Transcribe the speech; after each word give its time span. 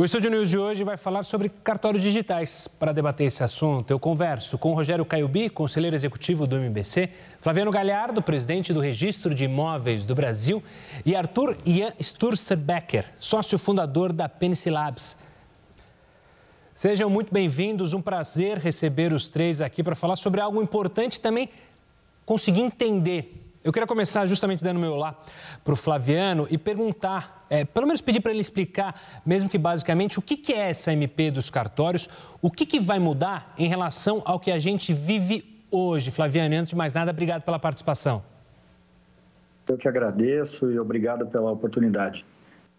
O 0.00 0.04
Estúdio 0.06 0.30
News 0.30 0.48
de 0.48 0.56
hoje 0.56 0.82
vai 0.82 0.96
falar 0.96 1.24
sobre 1.24 1.50
cartórios 1.50 2.02
digitais. 2.02 2.66
Para 2.66 2.90
debater 2.90 3.26
esse 3.26 3.44
assunto, 3.44 3.90
eu 3.90 4.00
converso 4.00 4.56
com 4.56 4.72
Rogério 4.72 5.04
Caiubi, 5.04 5.50
conselheiro 5.50 5.94
executivo 5.94 6.46
do 6.46 6.56
MBC, 6.56 7.10
Flaviano 7.38 7.70
Galhardo, 7.70 8.22
presidente 8.22 8.72
do 8.72 8.80
Registro 8.80 9.34
de 9.34 9.44
Imóveis 9.44 10.06
do 10.06 10.14
Brasil, 10.14 10.62
e 11.04 11.14
Arthur 11.14 11.54
Ian 11.66 11.92
Sturzer-Becker, 12.00 13.04
sócio 13.18 13.58
fundador 13.58 14.10
da 14.10 14.26
Penicilabs. 14.26 15.18
Sejam 16.72 17.10
muito 17.10 17.30
bem-vindos, 17.30 17.92
um 17.92 18.00
prazer 18.00 18.56
receber 18.56 19.12
os 19.12 19.28
três 19.28 19.60
aqui 19.60 19.82
para 19.82 19.94
falar 19.94 20.16
sobre 20.16 20.40
algo 20.40 20.62
importante 20.62 21.20
também, 21.20 21.50
conseguir 22.24 22.62
entender 22.62 23.39
eu 23.62 23.72
queria 23.72 23.86
começar 23.86 24.24
justamente 24.24 24.64
dando 24.64 24.80
meu 24.80 24.92
olá 24.92 25.20
para 25.62 25.74
o 25.74 25.76
Flaviano 25.76 26.46
e 26.50 26.56
perguntar, 26.56 27.46
é, 27.50 27.62
pelo 27.62 27.86
menos 27.86 28.00
pedir 28.00 28.20
para 28.20 28.30
ele 28.30 28.40
explicar, 28.40 28.98
mesmo 29.24 29.50
que 29.50 29.58
basicamente, 29.58 30.18
o 30.18 30.22
que, 30.22 30.36
que 30.36 30.54
é 30.54 30.70
essa 30.70 30.92
MP 30.92 31.30
dos 31.30 31.50
cartórios, 31.50 32.08
o 32.40 32.50
que, 32.50 32.64
que 32.64 32.80
vai 32.80 32.98
mudar 32.98 33.52
em 33.58 33.68
relação 33.68 34.22
ao 34.24 34.40
que 34.40 34.50
a 34.50 34.58
gente 34.58 34.94
vive 34.94 35.62
hoje. 35.70 36.10
Flaviano, 36.10 36.54
antes 36.54 36.70
de 36.70 36.76
mais 36.76 36.94
nada, 36.94 37.10
obrigado 37.10 37.42
pela 37.42 37.58
participação. 37.58 38.22
Eu 39.68 39.76
que 39.76 39.86
agradeço 39.86 40.70
e 40.70 40.78
obrigado 40.78 41.26
pela 41.26 41.52
oportunidade. 41.52 42.24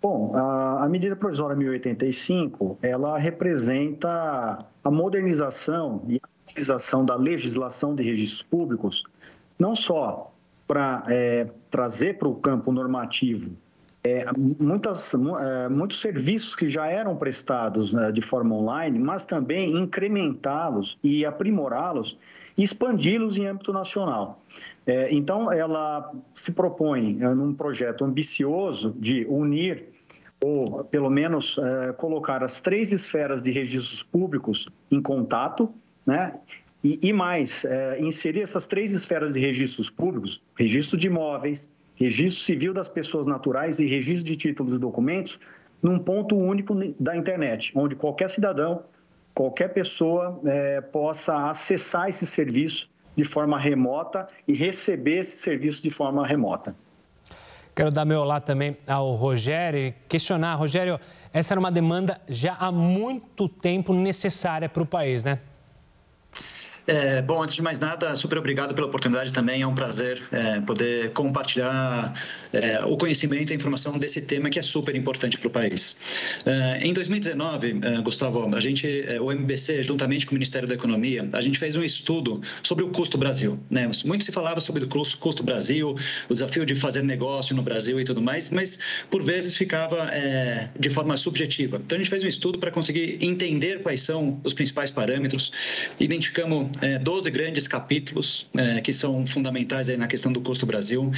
Bom, 0.01 0.35
a, 0.35 0.85
a 0.85 0.89
medida 0.89 1.15
provisória 1.15 1.55
1085, 1.55 2.79
ela 2.81 3.19
representa 3.19 4.57
a 4.83 4.89
modernização 4.89 6.01
e 6.07 6.15
a 6.15 6.27
utilização 6.49 7.05
da 7.05 7.15
legislação 7.15 7.93
de 7.93 8.01
registros 8.01 8.41
públicos, 8.41 9.03
não 9.59 9.75
só 9.75 10.30
para 10.71 11.03
é, 11.09 11.49
trazer 11.69 12.17
para 12.17 12.29
o 12.29 12.35
campo 12.35 12.71
normativo 12.71 13.51
é, 14.05 14.25
muitas, 14.57 15.13
é, 15.13 15.67
muitos 15.67 15.99
serviços 15.99 16.55
que 16.55 16.65
já 16.65 16.87
eram 16.87 17.17
prestados 17.17 17.91
né, 17.91 18.09
de 18.09 18.21
forma 18.21 18.55
online, 18.55 18.97
mas 18.97 19.25
também 19.25 19.75
incrementá-los 19.77 20.97
e 21.03 21.25
aprimorá-los 21.25 22.17
e 22.57 22.63
expandi-los 22.63 23.37
em 23.37 23.47
âmbito 23.47 23.73
nacional. 23.73 24.41
É, 24.87 25.13
então, 25.13 25.51
ela 25.51 26.09
se 26.33 26.53
propõe, 26.53 27.17
é, 27.21 27.33
num 27.35 27.53
projeto 27.53 28.05
ambicioso, 28.05 28.95
de 28.97 29.27
unir 29.29 29.89
ou, 30.41 30.85
pelo 30.85 31.09
menos, 31.09 31.57
é, 31.57 31.91
colocar 31.91 32.45
as 32.45 32.61
três 32.61 32.93
esferas 32.93 33.41
de 33.41 33.51
registros 33.51 34.03
públicos 34.03 34.69
em 34.89 35.01
contato, 35.01 35.69
né? 36.07 36.33
E, 36.83 36.99
e 37.01 37.13
mais, 37.13 37.63
é, 37.63 37.99
inserir 37.99 38.41
essas 38.41 38.65
três 38.65 38.91
esferas 38.91 39.33
de 39.33 39.39
registros 39.39 39.89
públicos, 39.89 40.41
registro 40.57 40.97
de 40.97 41.07
imóveis, 41.07 41.69
registro 41.95 42.43
civil 42.43 42.73
das 42.73 42.89
pessoas 42.89 43.27
naturais 43.27 43.79
e 43.79 43.85
registro 43.85 44.25
de 44.25 44.35
títulos 44.35 44.73
e 44.73 44.79
documentos, 44.79 45.39
num 45.81 45.99
ponto 45.99 46.35
único 46.35 46.75
da 46.99 47.15
internet, 47.15 47.71
onde 47.75 47.95
qualquer 47.95 48.29
cidadão, 48.29 48.83
qualquer 49.33 49.69
pessoa 49.69 50.39
é, 50.45 50.81
possa 50.81 51.47
acessar 51.47 52.09
esse 52.09 52.25
serviço 52.25 52.89
de 53.15 53.23
forma 53.23 53.59
remota 53.59 54.25
e 54.47 54.53
receber 54.53 55.19
esse 55.19 55.37
serviço 55.37 55.83
de 55.83 55.91
forma 55.91 56.25
remota. 56.25 56.75
Quero 57.75 57.91
dar 57.91 58.05
meu 58.05 58.19
olá 58.21 58.41
também 58.41 58.77
ao 58.87 59.13
Rogério 59.15 59.79
e 59.79 59.91
questionar. 60.09 60.55
Rogério, 60.55 60.99
essa 61.31 61.53
era 61.53 61.59
uma 61.59 61.71
demanda 61.71 62.19
já 62.27 62.55
há 62.55 62.71
muito 62.71 63.47
tempo 63.47 63.93
necessária 63.93 64.67
para 64.67 64.83
o 64.83 64.85
país, 64.85 65.23
né? 65.23 65.39
É, 66.91 67.21
bom, 67.21 67.41
antes 67.41 67.55
de 67.55 67.61
mais 67.61 67.79
nada, 67.79 68.13
super 68.17 68.37
obrigado 68.37 68.75
pela 68.75 68.85
oportunidade 68.85 69.31
também. 69.31 69.61
É 69.61 69.67
um 69.67 69.73
prazer 69.73 70.21
é, 70.29 70.59
poder 70.59 71.11
compartilhar 71.11 72.13
é, 72.51 72.83
o 72.83 72.97
conhecimento 72.97 73.49
e 73.49 73.53
a 73.53 73.55
informação 73.55 73.97
desse 73.97 74.19
tema 74.19 74.49
que 74.49 74.59
é 74.59 74.61
super 74.61 74.93
importante 74.93 75.37
para 75.37 75.47
o 75.47 75.49
país. 75.49 75.95
É, 76.45 76.85
em 76.85 76.91
2019, 76.91 77.79
é, 77.81 78.01
Gustavo, 78.01 78.53
a 78.53 78.59
gente, 78.59 79.05
é, 79.07 79.21
o 79.21 79.31
MBC, 79.31 79.83
juntamente 79.83 80.25
com 80.25 80.33
o 80.33 80.35
Ministério 80.35 80.67
da 80.67 80.73
Economia, 80.73 81.29
a 81.31 81.39
gente 81.39 81.57
fez 81.57 81.77
um 81.77 81.83
estudo 81.83 82.41
sobre 82.61 82.83
o 82.83 82.89
custo 82.89 83.17
Brasil. 83.17 83.57
Né? 83.69 83.89
Muito 84.03 84.25
se 84.25 84.31
falava 84.33 84.59
sobre 84.59 84.83
o 84.83 84.87
custo, 84.89 85.17
custo 85.17 85.43
Brasil, 85.43 85.95
o 86.27 86.33
desafio 86.33 86.65
de 86.65 86.75
fazer 86.75 87.01
negócio 87.03 87.55
no 87.55 87.61
Brasil 87.61 88.01
e 88.01 88.03
tudo 88.03 88.21
mais, 88.21 88.49
mas 88.49 88.77
por 89.09 89.23
vezes 89.23 89.55
ficava 89.55 90.11
de 90.77 90.89
forma 90.89 91.15
subjetiva. 91.15 91.77
Então 91.77 91.95
a 91.95 91.99
gente 91.99 92.09
fez 92.09 92.21
um 92.21 92.27
estudo 92.27 92.59
para 92.59 92.69
conseguir 92.69 93.17
entender 93.21 93.81
quais 93.81 94.01
são 94.01 94.41
os 94.43 94.53
principais 94.53 94.89
parâmetros, 94.89 95.53
identificamos 95.97 96.69
é, 96.81 96.97
12 96.99 97.29
grandes 97.31 97.67
capítulos 97.67 98.47
é, 98.57 98.81
que 98.81 98.91
são 98.91 99.25
fundamentais 99.25 99.89
aí 99.89 99.97
na 99.97 100.07
questão 100.07 100.31
do 100.31 100.41
custo 100.41 100.65
Brasil 100.65 101.11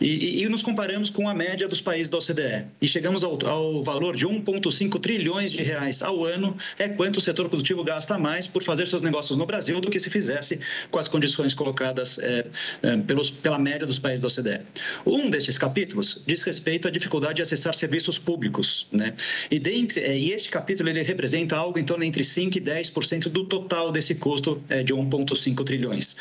e, 0.00 0.40
e, 0.40 0.42
e, 0.44 0.48
nos 0.48 0.62
comparamos 0.62 1.10
com 1.10 1.28
a 1.28 1.34
média 1.34 1.68
dos 1.68 1.80
países 1.80 2.08
da 2.08 2.18
OCDE 2.18 2.64
e 2.80 2.88
chegamos 2.88 3.22
ao, 3.22 3.38
ao 3.46 3.82
valor 3.82 4.16
de 4.16 4.26
1,5 4.26 5.00
trilhões 5.00 5.52
de 5.52 5.62
reais 5.62 6.02
ao 6.02 6.24
ano 6.24 6.56
é 6.78 6.88
quanto 6.88 7.18
o 7.18 7.20
setor 7.20 7.48
produtivo 7.48 7.84
gasta 7.84 8.18
mais 8.18 8.46
por 8.46 8.62
fazer 8.62 8.86
seus 8.86 9.02
negócios 9.02 9.38
no 9.38 9.46
Brasil 9.46 9.80
do 9.80 9.90
que 9.90 9.98
se 9.98 10.10
fizesse 10.10 10.60
com 10.90 10.98
as 10.98 11.08
condições 11.08 11.54
colocadas 11.54 12.18
é, 12.18 12.46
é 12.82 12.96
pelos, 12.98 13.30
pela 13.30 13.58
média 13.58 13.86
dos 13.86 13.98
países 13.98 14.20
da 14.20 14.28
OCDE. 14.28 14.60
Um 15.06 15.30
destes 15.30 15.58
capítulos 15.58 16.22
diz 16.26 16.42
respeito 16.42 16.88
à 16.88 16.90
dificuldade 16.90 17.36
de 17.36 17.42
acessar 17.42 17.74
serviços 17.74 18.18
públicos, 18.18 18.86
né? 18.92 19.14
E, 19.50 19.58
dentre, 19.58 20.00
é, 20.00 20.16
e 20.16 20.32
este 20.32 20.48
capítulo 20.48 20.88
ele 20.88 21.02
representa 21.02 21.56
algo 21.56 21.78
em 21.78 21.84
torno 21.84 22.04
entre 22.04 22.24
5 22.24 22.58
e 22.58 22.60
10% 22.60 23.28
do 23.28 23.44
total 23.44 23.90
desse 23.90 24.14
custo 24.14 24.62
é, 24.68 24.82
de 24.82 24.92
1,5 25.06 25.64
trilhões. 25.64 26.16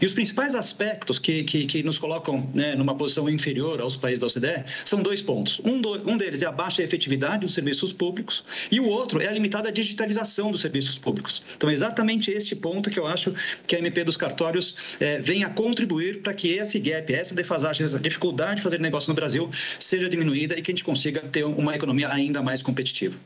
E 0.00 0.06
os 0.06 0.14
principais 0.14 0.54
aspectos 0.54 1.18
que, 1.18 1.44
que, 1.44 1.66
que 1.66 1.82
nos 1.82 1.98
colocam 1.98 2.48
né, 2.54 2.74
numa 2.74 2.94
posição 2.94 3.28
inferior 3.28 3.80
aos 3.80 3.96
países 3.96 4.20
da 4.20 4.26
OCDE 4.26 4.64
são 4.84 5.02
dois 5.02 5.20
pontos. 5.20 5.60
Um, 5.64 5.80
do, 5.80 6.10
um 6.10 6.16
deles 6.16 6.42
é 6.42 6.46
a 6.46 6.52
baixa 6.52 6.82
efetividade 6.82 7.44
dos 7.44 7.54
serviços 7.54 7.92
públicos 7.92 8.44
e 8.70 8.80
o 8.80 8.88
outro 8.88 9.20
é 9.20 9.28
a 9.28 9.32
limitada 9.32 9.70
digitalização 9.70 10.50
dos 10.50 10.60
serviços 10.60 10.98
públicos. 10.98 11.42
Então, 11.56 11.70
é 11.70 11.72
exatamente 11.72 12.30
este 12.30 12.54
ponto 12.54 12.90
que 12.90 12.98
eu 12.98 13.06
acho 13.06 13.34
que 13.66 13.76
a 13.76 13.78
MP 13.78 14.04
dos 14.04 14.16
cartórios 14.16 14.76
é, 15.00 15.20
vem 15.20 15.44
a 15.44 15.50
contribuir 15.50 16.22
para 16.22 16.34
que 16.34 16.48
esse 16.48 16.78
gap, 16.78 17.12
essa 17.12 17.34
defasagem, 17.34 17.84
essa 17.84 17.98
dificuldade 17.98 18.56
de 18.56 18.62
fazer 18.62 18.80
negócio 18.80 19.08
no 19.08 19.14
Brasil 19.14 19.50
seja 19.78 20.08
diminuída 20.08 20.58
e 20.58 20.62
que 20.62 20.70
a 20.70 20.74
gente 20.74 20.84
consiga 20.84 21.20
ter 21.20 21.44
uma 21.44 21.74
economia 21.74 22.08
ainda 22.08 22.42
mais 22.42 22.62
competitiva. 22.62 23.16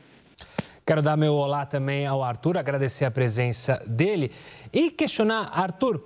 Quero 0.88 1.02
dar 1.02 1.18
meu 1.18 1.34
olá 1.34 1.66
também 1.66 2.06
ao 2.06 2.24
Arthur, 2.24 2.56
agradecer 2.56 3.04
a 3.04 3.10
presença 3.10 3.84
dele 3.86 4.30
e 4.72 4.90
questionar, 4.90 5.50
Arthur, 5.52 6.02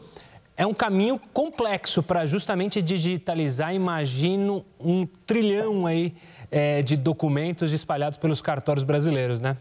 é 0.57 0.67
um 0.67 0.75
caminho 0.75 1.21
complexo 1.33 2.03
para 2.03 2.27
justamente 2.27 2.83
digitalizar, 2.83 3.73
imagino, 3.73 4.67
um 4.81 5.07
trilhão 5.07 5.87
aí 5.87 6.13
é, 6.51 6.83
de 6.83 6.97
documentos 6.97 7.73
espalhados 7.73 8.19
pelos 8.19 8.43
cartórios 8.43 8.83
brasileiros, 8.83 9.41
né? 9.41 9.57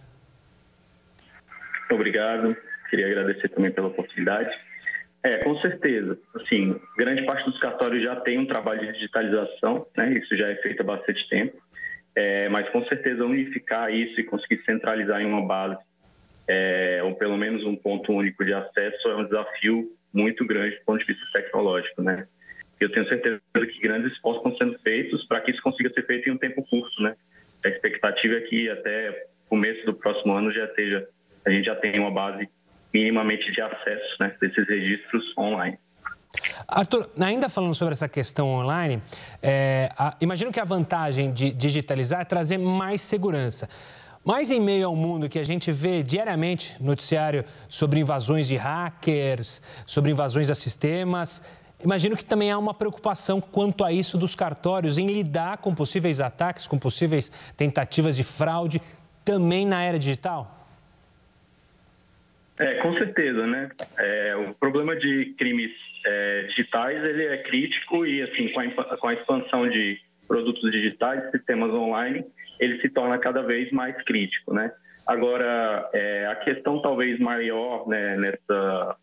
Obrigado, 1.91 2.57
queria 2.89 3.05
agradecer 3.05 3.49
também 3.49 3.69
pela 3.69 3.89
oportunidade. 3.89 4.49
É, 5.21 5.37
com 5.37 5.55
certeza. 5.59 6.17
Assim, 6.33 6.81
grande 6.97 7.27
parte 7.27 7.45
dos 7.45 7.59
cartórios 7.59 8.01
já 8.01 8.15
tem 8.21 8.39
um 8.39 8.47
trabalho 8.47 8.79
de 8.79 8.93
digitalização, 8.93 9.85
né? 9.95 10.13
Isso 10.13 10.35
já 10.35 10.47
é 10.47 10.55
feito 10.55 10.81
há 10.81 10.83
bastante 10.83 11.29
tempo. 11.29 11.61
É, 12.15 12.49
mas 12.49 12.67
com 12.69 12.83
certeza 12.85 13.25
unificar 13.25 13.93
isso 13.93 14.19
e 14.19 14.23
conseguir 14.23 14.61
centralizar 14.65 15.21
em 15.21 15.25
uma 15.25 15.45
base, 15.45 15.77
é, 16.47 17.01
ou 17.03 17.15
pelo 17.15 17.37
menos 17.37 17.63
um 17.63 17.75
ponto 17.75 18.11
único 18.11 18.43
de 18.43 18.53
acesso, 18.53 19.07
é 19.07 19.15
um 19.15 19.23
desafio 19.23 19.89
muito 20.13 20.45
grande 20.45 20.75
do 20.75 20.85
ponto 20.85 20.99
de 20.99 21.05
vista 21.05 21.25
tecnológico, 21.31 22.01
né? 22.01 22.27
Eu 22.79 22.91
tenho 22.91 23.07
certeza 23.07 23.39
que 23.53 23.79
grandes 23.79 24.11
esforços 24.11 24.43
estão 24.43 24.57
sendo 24.57 24.79
feitos 24.79 25.25
para 25.25 25.39
que 25.41 25.51
isso 25.51 25.61
consiga 25.61 25.89
ser 25.93 26.05
feito 26.05 26.27
em 26.27 26.33
um 26.33 26.37
tempo 26.37 26.63
curto, 26.63 27.01
né? 27.01 27.15
A 27.63 27.69
expectativa 27.69 28.35
é 28.35 28.41
que 28.41 28.69
até 28.69 29.27
começo 29.47 29.85
do 29.85 29.93
próximo 29.93 30.33
ano 30.33 30.51
já 30.51 30.65
esteja, 30.65 31.07
a 31.45 31.49
gente 31.49 31.65
já 31.65 31.75
tenha 31.75 32.01
uma 32.01 32.11
base 32.11 32.49
minimamente 32.93 33.51
de 33.51 33.61
acesso, 33.61 34.15
né, 34.19 34.35
desses 34.41 34.67
registros 34.67 35.37
online. 35.37 35.77
Arthur, 36.67 37.09
ainda 37.19 37.49
falando 37.49 37.75
sobre 37.75 37.93
essa 37.93 38.07
questão 38.07 38.47
online, 38.49 39.01
é, 39.41 39.89
a, 39.97 40.15
imagino 40.21 40.51
que 40.51 40.59
a 40.59 40.63
vantagem 40.63 41.31
de 41.31 41.51
digitalizar 41.51 42.21
é 42.21 42.25
trazer 42.25 42.57
mais 42.57 43.01
segurança. 43.01 43.67
Mas 44.23 44.51
em 44.51 44.59
meio 44.59 44.87
ao 44.87 44.95
mundo 44.95 45.27
que 45.27 45.39
a 45.39 45.43
gente 45.43 45.71
vê 45.71 46.03
diariamente 46.03 46.75
noticiário 46.79 47.43
sobre 47.67 47.99
invasões 47.99 48.47
de 48.47 48.55
hackers, 48.55 49.61
sobre 49.85 50.11
invasões 50.11 50.49
a 50.49 50.55
sistemas, 50.55 51.41
imagino 51.83 52.15
que 52.15 52.23
também 52.23 52.51
há 52.51 52.57
uma 52.57 52.73
preocupação 52.73 53.41
quanto 53.41 53.83
a 53.83 53.91
isso 53.91 54.17
dos 54.17 54.35
cartórios 54.35 54.99
em 54.99 55.07
lidar 55.07 55.57
com 55.57 55.73
possíveis 55.73 56.19
ataques, 56.19 56.67
com 56.67 56.77
possíveis 56.77 57.31
tentativas 57.57 58.15
de 58.15 58.23
fraude 58.23 58.79
também 59.25 59.65
na 59.65 59.81
era 59.81 59.97
digital. 59.97 60.60
É, 62.61 62.75
com 62.75 62.93
certeza, 62.93 63.47
né? 63.47 63.69
É, 63.97 64.35
o 64.35 64.53
problema 64.53 64.95
de 64.95 65.33
crimes 65.37 65.71
é, 66.05 66.43
digitais 66.43 67.03
ele 67.03 67.25
é 67.25 67.37
crítico 67.37 68.05
e 68.05 68.21
assim 68.21 68.49
com 68.49 68.59
a, 68.59 68.97
com 68.97 69.07
a 69.07 69.13
expansão 69.13 69.67
de 69.67 69.99
produtos 70.27 70.71
digitais, 70.71 71.29
sistemas 71.31 71.71
online, 71.71 72.23
ele 72.59 72.79
se 72.79 72.89
torna 72.89 73.17
cada 73.17 73.41
vez 73.41 73.71
mais 73.71 73.95
crítico, 74.03 74.53
né? 74.53 74.71
Agora, 75.07 75.89
é, 75.91 76.27
a 76.27 76.35
questão 76.35 76.81
talvez 76.81 77.19
maior 77.19 77.87
né, 77.87 78.15
nessa, 78.15 78.95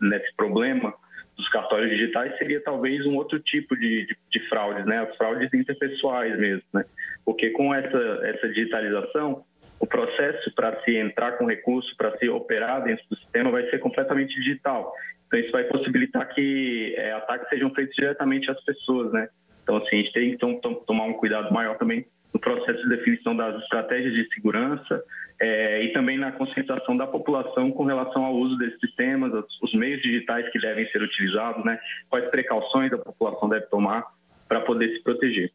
nesse 0.00 0.34
problema 0.36 0.94
dos 1.36 1.48
cartórios 1.48 1.90
digitais 1.90 2.36
seria 2.38 2.62
talvez 2.62 3.04
um 3.04 3.16
outro 3.16 3.40
tipo 3.40 3.76
de, 3.76 4.06
de, 4.06 4.16
de 4.30 4.48
fraudes, 4.48 4.86
né? 4.86 5.00
As 5.00 5.16
fraudes 5.16 5.52
interpessoais 5.52 6.38
mesmo, 6.38 6.64
né? 6.72 6.84
Porque 7.24 7.50
com 7.50 7.74
essa, 7.74 8.20
essa 8.22 8.48
digitalização, 8.48 9.44
o 9.80 9.86
processo 9.86 10.52
para 10.54 10.80
se 10.82 10.96
entrar 10.96 11.32
com 11.32 11.46
recurso, 11.46 11.94
para 11.96 12.16
se 12.18 12.28
operar 12.28 12.82
dentro 12.82 13.04
do 13.08 13.16
sistema, 13.16 13.50
vai 13.50 13.68
ser 13.70 13.78
completamente 13.78 14.34
digital. 14.34 14.92
Então, 15.26 15.38
isso 15.38 15.52
vai 15.52 15.64
possibilitar 15.64 16.28
que 16.34 16.94
é, 16.96 17.12
ataques 17.12 17.48
sejam 17.48 17.72
feitos 17.74 17.94
diretamente 17.94 18.50
às 18.50 18.62
pessoas, 18.64 19.12
né? 19.12 19.28
Então, 19.62 19.76
assim, 19.76 19.96
a 19.96 19.98
gente 19.98 20.12
tem 20.12 20.30
que 20.32 20.38
tom, 20.38 20.74
tomar 20.86 21.04
um 21.04 21.12
cuidado 21.12 21.52
maior 21.52 21.76
também 21.76 22.06
no 22.32 22.40
processo 22.40 22.82
de 22.82 22.88
definição 22.88 23.36
das 23.36 23.62
estratégias 23.62 24.14
de 24.14 24.26
segurança 24.32 25.02
é, 25.40 25.82
e 25.84 25.92
também 25.92 26.18
na 26.18 26.32
conscientização 26.32 26.96
da 26.96 27.06
população 27.06 27.70
com 27.70 27.84
relação 27.84 28.24
ao 28.24 28.34
uso 28.34 28.56
desses 28.58 28.80
sistemas, 28.80 29.32
os 29.62 29.74
meios 29.74 30.02
digitais 30.02 30.48
que 30.50 30.58
devem 30.58 30.88
ser 30.90 31.02
utilizados, 31.02 31.64
né? 31.64 31.78
Quais 32.08 32.28
precauções 32.30 32.92
a 32.92 32.98
população 32.98 33.48
deve 33.48 33.66
tomar 33.66 34.04
para 34.48 34.60
poder 34.60 34.90
se 34.96 35.02
proteger. 35.02 35.52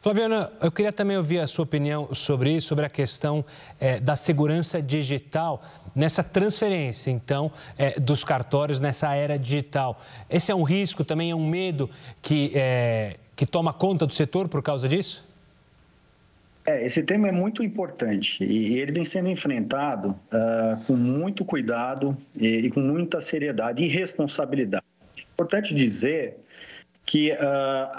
Flaviana, 0.00 0.52
eu 0.62 0.70
queria 0.70 0.92
também 0.92 1.16
ouvir 1.16 1.40
a 1.40 1.46
sua 1.48 1.64
opinião 1.64 2.14
sobre 2.14 2.54
isso, 2.54 2.68
sobre 2.68 2.86
a 2.86 2.88
questão 2.88 3.44
é, 3.80 3.98
da 3.98 4.14
segurança 4.14 4.80
digital 4.80 5.60
nessa 5.94 6.22
transferência, 6.22 7.10
então, 7.10 7.50
é, 7.76 7.98
dos 7.98 8.22
cartórios 8.22 8.80
nessa 8.80 9.12
era 9.14 9.36
digital. 9.36 10.00
Esse 10.30 10.52
é 10.52 10.54
um 10.54 10.62
risco, 10.62 11.04
também 11.04 11.32
é 11.32 11.34
um 11.34 11.44
medo 11.44 11.90
que, 12.22 12.52
é, 12.54 13.16
que 13.34 13.44
toma 13.44 13.72
conta 13.72 14.06
do 14.06 14.14
setor 14.14 14.46
por 14.48 14.62
causa 14.62 14.88
disso? 14.88 15.26
É, 16.64 16.86
esse 16.86 17.02
tema 17.02 17.28
é 17.28 17.32
muito 17.32 17.64
importante 17.64 18.44
e 18.44 18.78
ele 18.78 18.92
vem 18.92 19.04
sendo 19.04 19.28
enfrentado 19.28 20.10
uh, 20.10 20.84
com 20.86 20.94
muito 20.94 21.44
cuidado 21.44 22.16
e, 22.38 22.66
e, 22.66 22.70
com 22.70 22.80
muita 22.80 23.20
seriedade 23.20 23.82
e 23.82 23.88
responsabilidade. 23.88 24.84
Importante 25.32 25.74
dizer 25.74 26.36
que 27.08 27.32
uh, 27.32 27.36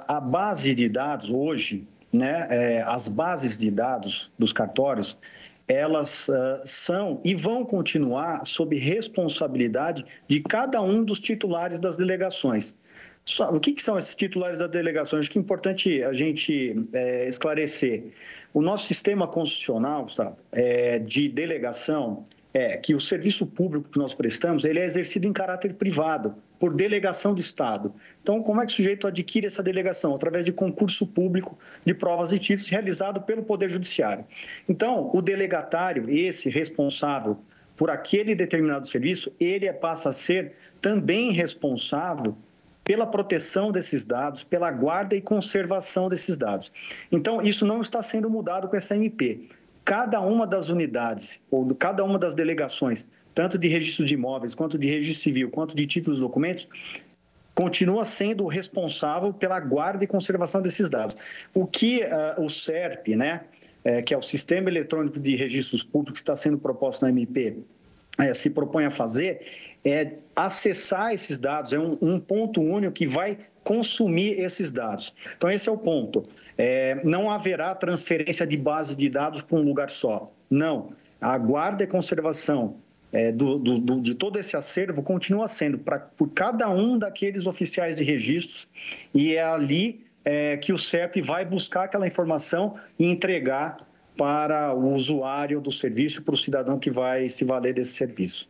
a 0.07 0.19
base 0.19 0.75
de 0.75 0.87
dados 0.87 1.31
hoje, 1.31 1.83
né, 2.13 2.47
é, 2.51 2.83
as 2.83 3.07
bases 3.07 3.57
de 3.57 3.71
dados 3.71 4.31
dos 4.37 4.53
cartórios, 4.53 5.17
elas 5.67 6.29
uh, 6.29 6.61
são 6.63 7.19
e 7.25 7.33
vão 7.33 7.65
continuar 7.65 8.45
sob 8.45 8.77
responsabilidade 8.77 10.05
de 10.27 10.39
cada 10.41 10.79
um 10.79 11.03
dos 11.03 11.19
titulares 11.19 11.79
das 11.79 11.97
delegações. 11.97 12.75
Só, 13.25 13.49
o 13.49 13.59
que, 13.59 13.73
que, 13.73 13.81
são 13.81 13.97
esses 13.97 14.15
titulares 14.15 14.59
das 14.59 14.69
delegações? 14.69 15.21
Acho 15.21 15.31
que 15.31 15.39
é 15.39 15.41
importante 15.41 16.03
a 16.03 16.13
gente 16.13 16.75
é, 16.93 17.27
esclarecer. 17.27 18.13
O 18.53 18.61
nosso 18.61 18.85
sistema 18.85 19.27
constitucional 19.27 20.07
sabe, 20.07 20.35
é, 20.51 20.99
de 20.99 21.27
delegação 21.29 22.23
é 22.53 22.77
que 22.77 22.93
o 22.93 23.01
serviço 23.01 23.47
público 23.47 23.89
que 23.89 23.97
nós 23.97 24.13
prestamos 24.13 24.65
ele 24.65 24.79
é 24.79 24.85
exercido 24.85 25.27
em 25.27 25.33
caráter 25.33 25.73
privado 25.73 26.35
por 26.59 26.73
delegação 26.73 27.33
do 27.33 27.39
Estado. 27.39 27.93
Então, 28.21 28.43
como 28.43 28.61
é 28.61 28.65
que 28.65 28.73
o 28.73 28.75
sujeito 28.75 29.07
adquire 29.07 29.47
essa 29.47 29.63
delegação? 29.63 30.13
Através 30.13 30.45
de 30.45 30.51
concurso 30.51 31.07
público 31.07 31.57
de 31.85 31.93
provas 31.93 32.31
e 32.31 32.37
títulos 32.37 32.69
realizado 32.69 33.21
pelo 33.21 33.43
Poder 33.43 33.69
Judiciário. 33.69 34.25
Então, 34.67 35.09
o 35.13 35.21
delegatário, 35.21 36.09
esse 36.09 36.49
responsável 36.49 37.37
por 37.77 37.89
aquele 37.89 38.35
determinado 38.35 38.85
serviço, 38.85 39.31
ele 39.39 39.71
passa 39.71 40.09
a 40.09 40.13
ser 40.13 40.51
também 40.81 41.31
responsável 41.31 42.35
pela 42.83 43.07
proteção 43.07 43.71
desses 43.71 44.03
dados, 44.03 44.43
pela 44.43 44.69
guarda 44.69 45.15
e 45.15 45.21
conservação 45.21 46.09
desses 46.09 46.35
dados. 46.35 46.71
Então, 47.11 47.41
isso 47.41 47.65
não 47.65 47.81
está 47.81 48.01
sendo 48.01 48.29
mudado 48.29 48.67
com 48.67 48.75
essa 48.75 48.95
MP. 48.95 49.47
Cada 49.85 50.19
uma 50.19 50.45
das 50.45 50.69
unidades, 50.69 51.39
ou 51.49 51.73
cada 51.73 52.03
uma 52.03 52.19
das 52.19 52.33
delegações 52.33 53.07
tanto 53.39 53.57
de 53.57 53.69
registro 53.69 54.03
de 54.03 54.15
imóveis, 54.15 54.53
quanto 54.53 54.77
de 54.77 54.89
registro 54.89 55.23
civil, 55.23 55.49
quanto 55.49 55.73
de 55.73 55.85
títulos 55.85 56.19
e 56.19 56.21
documentos, 56.21 56.67
continua 57.55 58.03
sendo 58.03 58.45
responsável 58.47 59.31
pela 59.31 59.57
guarda 59.61 60.03
e 60.03 60.07
conservação 60.07 60.61
desses 60.61 60.89
dados. 60.89 61.15
O 61.53 61.65
que 61.65 62.03
uh, 62.03 62.43
o 62.43 62.49
SERP, 62.49 63.15
né, 63.15 63.45
é, 63.81 64.01
que 64.01 64.13
é 64.13 64.17
o 64.17 64.21
Sistema 64.21 64.67
Eletrônico 64.67 65.21
de 65.21 65.37
Registros 65.37 65.81
Públicos 65.81 66.19
que 66.19 66.23
está 66.23 66.35
sendo 66.35 66.57
proposto 66.57 67.03
na 67.03 67.11
MP, 67.11 67.59
é, 68.19 68.33
se 68.33 68.49
propõe 68.49 68.83
a 68.83 68.91
fazer 68.91 69.39
é 69.85 70.15
acessar 70.35 71.13
esses 71.13 71.39
dados, 71.39 71.71
é 71.71 71.79
um, 71.79 71.97
um, 72.01 72.19
ponto 72.19 72.59
único 72.59 72.91
que 72.91 73.07
vai 73.07 73.37
consumir 73.63 74.37
esses 74.37 74.69
dados. 74.69 75.13
Então, 75.37 75.49
esse 75.49 75.69
é 75.69 75.71
o 75.71 75.77
ponto. 75.77 76.25
É, 76.57 77.01
não 77.05 77.31
haverá 77.31 77.73
transferência 77.73 78.45
de 78.45 78.57
base 78.57 78.97
de 78.97 79.09
dados 79.09 79.41
para 79.41 79.57
um 79.57 79.61
lugar 79.61 79.89
só. 79.89 80.29
Não. 80.49 80.91
A 81.21 81.37
guarda 81.37 81.85
e 81.85 81.87
conservação 81.87 82.75
é, 83.11 83.31
do, 83.31 83.57
do, 83.57 83.79
do, 83.79 84.01
de 84.01 84.13
todo 84.13 84.37
esse 84.37 84.55
acervo 84.55 85.01
continua 85.01 85.47
sendo 85.47 85.79
pra, 85.79 85.99
por 85.99 86.29
cada 86.29 86.69
um 86.69 86.97
daqueles 86.97 87.47
oficiais 87.47 87.97
de 87.97 88.03
registros 88.03 88.67
e 89.13 89.35
é 89.35 89.43
ali 89.43 90.05
é, 90.23 90.57
que 90.57 90.71
o 90.71 90.77
CEP 90.77 91.21
vai 91.21 91.45
buscar 91.45 91.85
aquela 91.85 92.07
informação 92.07 92.75
e 92.97 93.05
entregar 93.05 93.77
para 94.17 94.73
o 94.75 94.93
usuário 94.93 95.61
do 95.61 95.71
serviço, 95.71 96.21
para 96.21 96.33
o 96.33 96.37
cidadão 96.37 96.77
que 96.77 96.91
vai 96.91 97.29
se 97.29 97.45
valer 97.45 97.73
desse 97.73 97.93
serviço. 97.93 98.49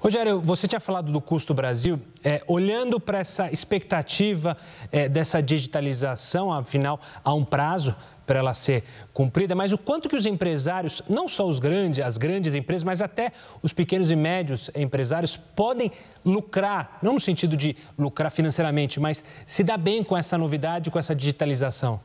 Rogério, 0.00 0.40
você 0.40 0.66
tinha 0.66 0.80
falado 0.80 1.12
do 1.12 1.20
custo 1.20 1.52
Brasil. 1.52 2.00
É, 2.24 2.42
olhando 2.48 2.98
para 2.98 3.18
essa 3.18 3.52
expectativa 3.52 4.56
é, 4.90 5.10
dessa 5.10 5.42
digitalização, 5.42 6.50
afinal, 6.50 6.98
há 7.22 7.34
um 7.34 7.44
prazo 7.44 7.94
para 8.30 8.38
ela 8.38 8.54
ser 8.54 8.84
cumprida, 9.12 9.56
mas 9.56 9.72
o 9.72 9.78
quanto 9.78 10.08
que 10.08 10.14
os 10.14 10.24
empresários, 10.24 11.02
não 11.08 11.28
só 11.28 11.48
os 11.48 11.58
grandes, 11.58 12.04
as 12.04 12.16
grandes 12.16 12.54
empresas, 12.54 12.84
mas 12.84 13.02
até 13.02 13.32
os 13.60 13.72
pequenos 13.72 14.08
e 14.08 14.14
médios 14.14 14.70
empresários 14.72 15.36
podem 15.36 15.90
lucrar, 16.24 17.00
não 17.02 17.14
no 17.14 17.20
sentido 17.20 17.56
de 17.56 17.74
lucrar 17.98 18.30
financeiramente, 18.30 19.00
mas 19.00 19.24
se 19.44 19.64
dar 19.64 19.76
bem 19.76 20.04
com 20.04 20.16
essa 20.16 20.38
novidade, 20.38 20.92
com 20.92 20.98
essa 21.00 21.12
digitalização? 21.12 21.98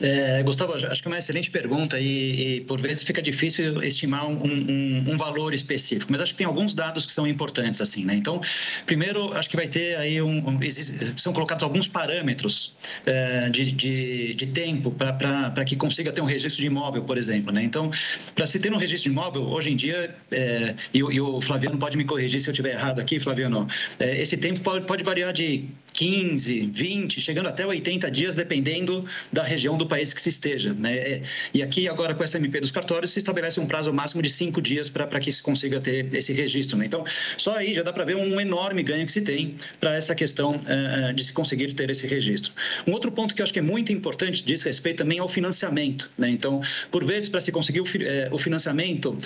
É, 0.00 0.42
Gustavo, 0.42 0.74
acho 0.74 1.00
que 1.00 1.06
é 1.06 1.10
uma 1.10 1.18
excelente 1.18 1.52
pergunta 1.52 2.00
e, 2.00 2.56
e 2.56 2.60
por 2.62 2.80
vezes 2.80 3.04
fica 3.04 3.22
difícil 3.22 3.80
estimar 3.80 4.26
um, 4.26 4.44
um, 4.44 5.04
um, 5.12 5.16
valor 5.16 5.54
específico, 5.54 6.10
mas 6.10 6.20
acho 6.20 6.32
que 6.32 6.38
tem 6.38 6.46
alguns 6.46 6.74
dados 6.74 7.06
que 7.06 7.12
são 7.12 7.28
importantes 7.28 7.80
assim, 7.80 8.04
né? 8.04 8.16
Então, 8.16 8.40
primeiro, 8.86 9.32
acho 9.34 9.48
que 9.48 9.54
vai 9.54 9.68
ter 9.68 9.96
aí 9.96 10.20
um, 10.20 10.38
um 10.48 10.58
são 11.16 11.32
colocados 11.32 11.62
alguns 11.62 11.86
parâmetros 11.86 12.74
é, 13.06 13.48
de, 13.50 13.70
de, 13.70 14.34
de, 14.34 14.46
tempo 14.46 14.90
para 14.90 15.64
que 15.64 15.76
consiga 15.76 16.10
ter 16.10 16.20
um 16.20 16.26
registro 16.26 16.60
de 16.60 16.66
imóvel, 16.66 17.04
por 17.04 17.16
exemplo, 17.16 17.52
né? 17.52 17.62
Então, 17.62 17.88
para 18.34 18.46
se 18.46 18.58
ter 18.58 18.72
um 18.72 18.78
registro 18.78 19.08
de 19.08 19.16
imóvel, 19.16 19.42
hoje 19.42 19.70
em 19.70 19.76
dia, 19.76 20.12
é, 20.32 20.74
e, 20.92 20.98
e, 20.98 21.20
o 21.20 21.40
Flaviano 21.40 21.78
pode 21.78 21.96
me 21.96 22.04
corrigir 22.04 22.40
se 22.40 22.48
eu 22.48 22.52
estiver 22.52 22.72
errado 22.72 22.98
aqui, 22.98 23.20
Flaviano, 23.20 23.68
é, 24.00 24.20
esse 24.20 24.36
tempo 24.36 24.58
pode, 24.58 24.86
pode 24.86 25.04
variar 25.04 25.32
de 25.32 25.68
15, 25.94 26.70
20, 26.72 27.20
chegando 27.20 27.48
até 27.48 27.64
80 27.64 28.10
dias, 28.10 28.36
dependendo 28.36 29.04
da 29.32 29.42
região 29.44 29.78
do 29.78 29.86
país 29.86 30.12
que 30.12 30.20
se 30.20 30.28
esteja. 30.28 30.74
Né? 30.74 30.96
É, 30.96 31.22
e 31.54 31.62
aqui, 31.62 31.88
agora, 31.88 32.14
com 32.14 32.22
essa 32.22 32.36
MP 32.36 32.60
dos 32.60 32.72
cartórios, 32.72 33.12
se 33.12 33.20
estabelece 33.20 33.60
um 33.60 33.66
prazo 33.66 33.92
máximo 33.92 34.20
de 34.20 34.28
cinco 34.28 34.60
dias 34.60 34.90
para 34.90 35.20
que 35.20 35.30
se 35.30 35.40
consiga 35.40 35.78
ter 35.78 36.12
esse 36.12 36.32
registro. 36.32 36.76
Né? 36.76 36.86
Então, 36.86 37.04
só 37.38 37.56
aí 37.56 37.72
já 37.72 37.82
dá 37.82 37.92
para 37.92 38.04
ver 38.04 38.16
um 38.16 38.40
enorme 38.40 38.82
ganho 38.82 39.06
que 39.06 39.12
se 39.12 39.20
tem 39.20 39.54
para 39.80 39.94
essa 39.94 40.14
questão 40.14 40.56
uh, 40.56 41.14
de 41.14 41.24
se 41.24 41.32
conseguir 41.32 41.72
ter 41.74 41.88
esse 41.88 42.06
registro. 42.06 42.52
Um 42.86 42.92
outro 42.92 43.12
ponto 43.12 43.34
que 43.34 43.40
eu 43.40 43.44
acho 43.44 43.52
que 43.52 43.60
é 43.60 43.62
muito 43.62 43.92
importante 43.92 44.42
diz 44.44 44.62
respeito 44.62 44.98
também 44.98 45.20
ao 45.20 45.28
financiamento. 45.28 46.10
Né? 46.18 46.28
Então, 46.30 46.60
por 46.90 47.04
vezes, 47.04 47.28
para 47.28 47.40
se 47.40 47.52
conseguir 47.52 47.80
o, 47.80 47.86
o 48.32 48.38
financiamento, 48.38 49.16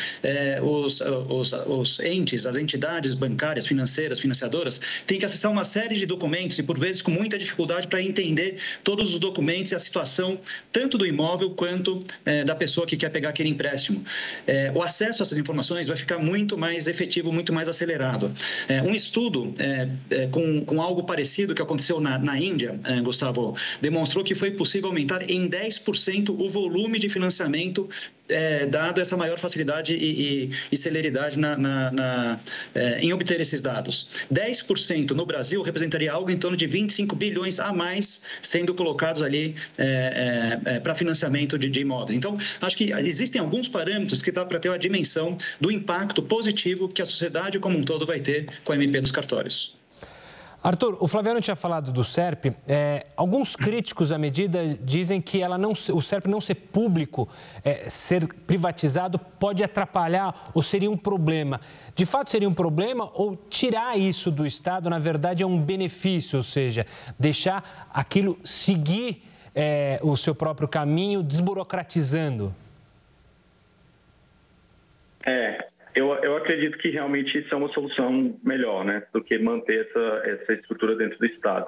os, 0.62 1.00
os, 1.00 1.52
os 1.52 2.00
entes, 2.00 2.44
as 2.44 2.56
entidades 2.56 3.14
bancárias, 3.14 3.66
financeiras, 3.66 4.18
financiadoras, 4.18 4.80
têm 5.06 5.18
que 5.18 5.24
acessar 5.24 5.50
uma 5.50 5.64
série 5.64 5.96
de 5.96 6.04
documentos 6.04 6.57
por 6.62 6.78
vezes, 6.78 7.02
com 7.02 7.10
muita 7.10 7.38
dificuldade 7.38 7.86
para 7.86 8.02
entender 8.02 8.56
todos 8.84 9.14
os 9.14 9.18
documentos 9.18 9.72
e 9.72 9.74
a 9.74 9.78
situação 9.78 10.38
tanto 10.72 10.98
do 10.98 11.06
imóvel 11.06 11.50
quanto 11.50 12.02
é, 12.24 12.44
da 12.44 12.54
pessoa 12.54 12.86
que 12.86 12.96
quer 12.96 13.10
pegar 13.10 13.30
aquele 13.30 13.48
empréstimo. 13.48 14.04
É, 14.46 14.70
o 14.74 14.82
acesso 14.82 15.22
a 15.22 15.24
essas 15.24 15.38
informações 15.38 15.86
vai 15.86 15.96
ficar 15.96 16.18
muito 16.18 16.56
mais 16.56 16.88
efetivo, 16.88 17.32
muito 17.32 17.52
mais 17.52 17.68
acelerado. 17.68 18.32
É, 18.68 18.82
um 18.82 18.94
estudo 18.94 19.52
é, 19.58 19.88
é, 20.10 20.26
com, 20.28 20.64
com 20.64 20.82
algo 20.82 21.04
parecido 21.04 21.54
que 21.54 21.62
aconteceu 21.62 22.00
na, 22.00 22.18
na 22.18 22.38
Índia, 22.38 22.78
é, 22.84 23.00
Gustavo, 23.00 23.56
demonstrou 23.80 24.24
que 24.24 24.34
foi 24.34 24.50
possível 24.50 24.88
aumentar 24.88 25.28
em 25.28 25.48
10% 25.48 26.30
o 26.30 26.48
volume 26.48 26.98
de 26.98 27.08
financiamento 27.08 27.88
é, 28.28 28.66
dado 28.66 29.00
essa 29.00 29.16
maior 29.16 29.38
facilidade 29.38 29.94
e, 29.94 30.44
e, 30.44 30.50
e 30.72 30.76
celeridade 30.76 31.38
na, 31.38 31.56
na, 31.56 31.90
na, 31.90 32.40
é, 32.74 33.00
em 33.00 33.12
obter 33.12 33.40
esses 33.40 33.60
dados. 33.60 34.08
10% 34.32 35.10
no 35.12 35.24
Brasil 35.24 35.62
representaria 35.62 36.12
algo 36.12 36.30
em 36.30 36.36
torno 36.36 36.56
de 36.56 36.66
25 36.66 37.16
bilhões 37.16 37.58
a 37.60 37.72
mais 37.72 38.22
sendo 38.42 38.74
colocados 38.74 39.22
ali 39.22 39.54
é, 39.76 40.60
é, 40.64 40.76
é 40.76 40.80
para 40.80 40.94
financiamento 40.94 41.58
de, 41.58 41.68
de, 41.68 41.80
imóveis. 41.80 42.16
Então, 42.16 42.36
acho 42.60 42.76
que 42.76 42.92
existem 42.92 43.40
alguns 43.40 43.68
parâmetros 43.68 44.22
que 44.22 44.30
dá 44.30 44.44
para 44.44 44.58
ter 44.58 44.68
uma 44.68 44.78
dimensão 44.78 45.36
do 45.60 45.70
impacto 45.70 46.22
positivo 46.22 46.88
que 46.88 47.02
a 47.02 47.06
sociedade 47.06 47.58
como 47.58 47.78
um 47.78 47.84
todo 47.84 48.06
vai 48.06 48.20
ter 48.20 48.46
com 48.64 48.72
a 48.72 48.76
MP 48.76 49.00
dos 49.00 49.10
cartórios. 49.10 49.77
Arthur, 50.62 50.96
o 51.00 51.06
Flaviano 51.06 51.40
tinha 51.40 51.54
falado 51.54 51.92
do 51.92 52.02
SERP. 52.02 52.46
É, 52.66 53.06
alguns 53.16 53.54
críticos 53.54 54.10
à 54.10 54.18
medida 54.18 54.76
dizem 54.82 55.20
que 55.20 55.40
ela 55.40 55.56
não, 55.56 55.70
o 55.70 56.02
SERP 56.02 56.26
não 56.26 56.40
ser 56.40 56.56
público, 56.56 57.28
é, 57.64 57.88
ser 57.88 58.26
privatizado, 58.26 59.18
pode 59.18 59.62
atrapalhar 59.62 60.50
ou 60.52 60.62
seria 60.62 60.90
um 60.90 60.96
problema. 60.96 61.60
De 61.94 62.04
fato, 62.04 62.30
seria 62.30 62.48
um 62.48 62.54
problema 62.54 63.08
ou 63.14 63.36
tirar 63.36 63.96
isso 63.96 64.32
do 64.32 64.44
Estado, 64.44 64.90
na 64.90 64.98
verdade, 64.98 65.44
é 65.44 65.46
um 65.46 65.60
benefício, 65.60 66.36
ou 66.36 66.42
seja, 66.42 66.84
deixar 67.18 67.88
aquilo 67.94 68.36
seguir 68.42 69.22
é, 69.54 70.00
o 70.02 70.16
seu 70.16 70.34
próprio 70.34 70.66
caminho, 70.66 71.22
desburocratizando? 71.22 72.54
É, 75.24 75.68
eu, 75.98 76.14
eu 76.22 76.36
acredito 76.36 76.78
que 76.78 76.90
realmente 76.90 77.36
isso 77.36 77.52
é 77.52 77.56
uma 77.56 77.72
solução 77.72 78.38
melhor, 78.44 78.84
né, 78.84 79.02
do 79.12 79.22
que 79.22 79.36
manter 79.36 79.84
essa, 79.86 80.22
essa 80.24 80.52
estrutura 80.52 80.94
dentro 80.94 81.18
do 81.18 81.26
Estado. 81.26 81.66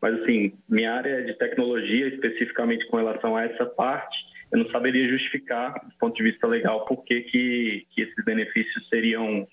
Mas, 0.00 0.18
assim, 0.22 0.54
minha 0.66 0.94
área 0.94 1.22
de 1.22 1.34
tecnologia, 1.34 2.08
especificamente 2.08 2.86
com 2.86 2.96
relação 2.96 3.36
a 3.36 3.44
essa 3.44 3.66
parte, 3.66 4.16
eu 4.50 4.60
não 4.60 4.70
saberia 4.70 5.06
justificar, 5.08 5.74
do 5.74 5.94
ponto 5.98 6.16
de 6.16 6.22
vista 6.22 6.46
legal, 6.46 6.86
por 6.86 7.04
que, 7.04 7.20
que, 7.22 7.86
que 7.90 8.02
esses 8.02 8.24
benefícios 8.24 8.88
seriam. 8.88 9.46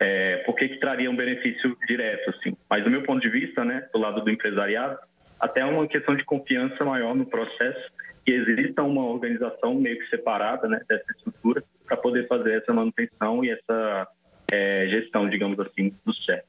É, 0.00 0.38
por 0.38 0.56
que, 0.56 0.68
que 0.68 0.80
trariam 0.80 1.14
benefício 1.14 1.76
direto, 1.86 2.30
assim. 2.30 2.56
Mas, 2.68 2.84
do 2.84 2.90
meu 2.90 3.02
ponto 3.02 3.22
de 3.22 3.30
vista, 3.30 3.64
né, 3.64 3.88
do 3.92 3.98
lado 3.98 4.22
do 4.22 4.30
empresariado, 4.30 4.98
até 5.40 5.64
uma 5.64 5.86
questão 5.86 6.16
de 6.16 6.24
confiança 6.24 6.84
maior 6.84 7.14
no 7.14 7.24
processo, 7.24 7.90
que 8.26 8.32
exista 8.32 8.82
uma 8.82 9.06
organização 9.06 9.74
meio 9.74 9.98
que 9.98 10.08
separada 10.08 10.68
né, 10.68 10.80
dessa 10.88 11.10
estrutura 11.12 11.62
para 11.86 11.96
poder 11.96 12.26
fazer 12.26 12.58
essa 12.58 12.72
manutenção 12.72 13.44
e 13.44 13.50
essa 13.50 14.08
é, 14.52 14.86
gestão, 14.88 15.28
digamos 15.28 15.58
assim, 15.60 15.94
do 16.04 16.14
CEP 16.14 16.44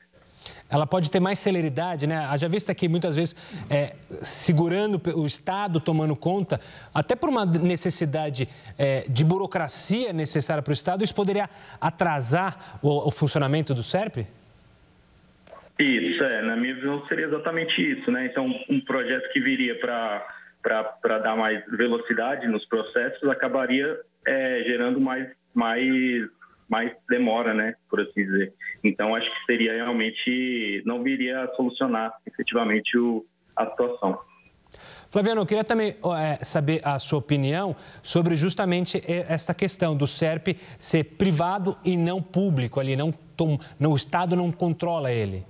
ela 0.70 0.88
pode 0.88 1.12
ter 1.12 1.20
mais 1.20 1.40
celeridade, 1.40 2.08
né? 2.08 2.18
Haja 2.26 2.50
vista 2.50 2.74
que 2.74 2.88
muitas 2.88 3.16
vezes 3.16 3.36
é, 3.70 3.96
segurando 4.22 5.02
o 5.16 5.26
Estado, 5.26 5.80
tomando 5.80 6.16
conta, 6.16 6.60
até 6.94 7.16
por 7.16 7.30
uma 7.30 7.46
necessidade 7.46 8.48
é, 8.78 9.06
de 9.08 9.24
burocracia 9.24 10.12
necessária 10.12 10.64
para 10.64 10.72
o 10.72 10.74
Estado, 10.74 11.04
isso 11.04 11.14
poderia 11.14 11.50
atrasar 11.80 12.80
o, 12.82 13.08
o 13.08 13.12
funcionamento 13.12 13.74
do 13.74 13.84
SERP? 13.84 14.26
Isso, 15.78 16.24
é. 16.24 16.42
Na 16.42 16.56
minha 16.56 16.74
visão 16.74 17.06
seria 17.08 17.26
exatamente 17.26 17.82
isso, 17.82 18.10
né? 18.10 18.26
Então, 18.26 18.48
um 18.70 18.80
projeto 18.80 19.32
que 19.32 19.40
viria 19.40 19.78
para 19.80 20.26
para 20.66 21.20
dar 21.20 21.38
mais 21.38 21.64
velocidade 21.68 22.48
nos 22.48 22.66
processos 22.66 23.30
acabaria 23.30 24.00
é, 24.26 24.64
gerando 24.66 25.00
mais, 25.00 25.30
mais 25.54 26.28
mais 26.68 26.92
demora, 27.08 27.54
né, 27.54 27.76
por 27.88 28.02
assim 28.02 28.26
dizer. 28.26 28.52
Então, 28.84 29.14
acho 29.14 29.30
que 29.30 29.46
seria 29.46 29.72
realmente, 29.74 30.82
não 30.84 31.04
viria 31.04 31.44
a 31.44 31.56
solucionar 31.56 32.12
efetivamente 32.26 32.98
o, 32.98 33.24
a 33.56 33.70
situação. 33.70 34.18
Flaviano, 35.12 35.42
eu 35.42 35.46
queria 35.46 35.64
também 35.64 35.96
é, 36.18 36.44
saber 36.44 36.82
a 36.84 36.98
sua 36.98 37.20
opinião 37.20 37.76
sobre 38.02 38.36
justamente 38.36 39.00
essa 39.06 39.54
questão 39.54 39.96
do 39.96 40.08
SERP 40.08 40.58
ser 40.80 41.04
privado 41.04 41.78
e 41.86 41.96
não 41.96 42.20
público 42.20 42.80
ali, 42.80 42.96
não, 42.96 43.14
não 43.80 43.92
o 43.92 43.96
Estado 43.96 44.36
não 44.36 44.52
controla 44.52 45.12
ele. 45.12 45.46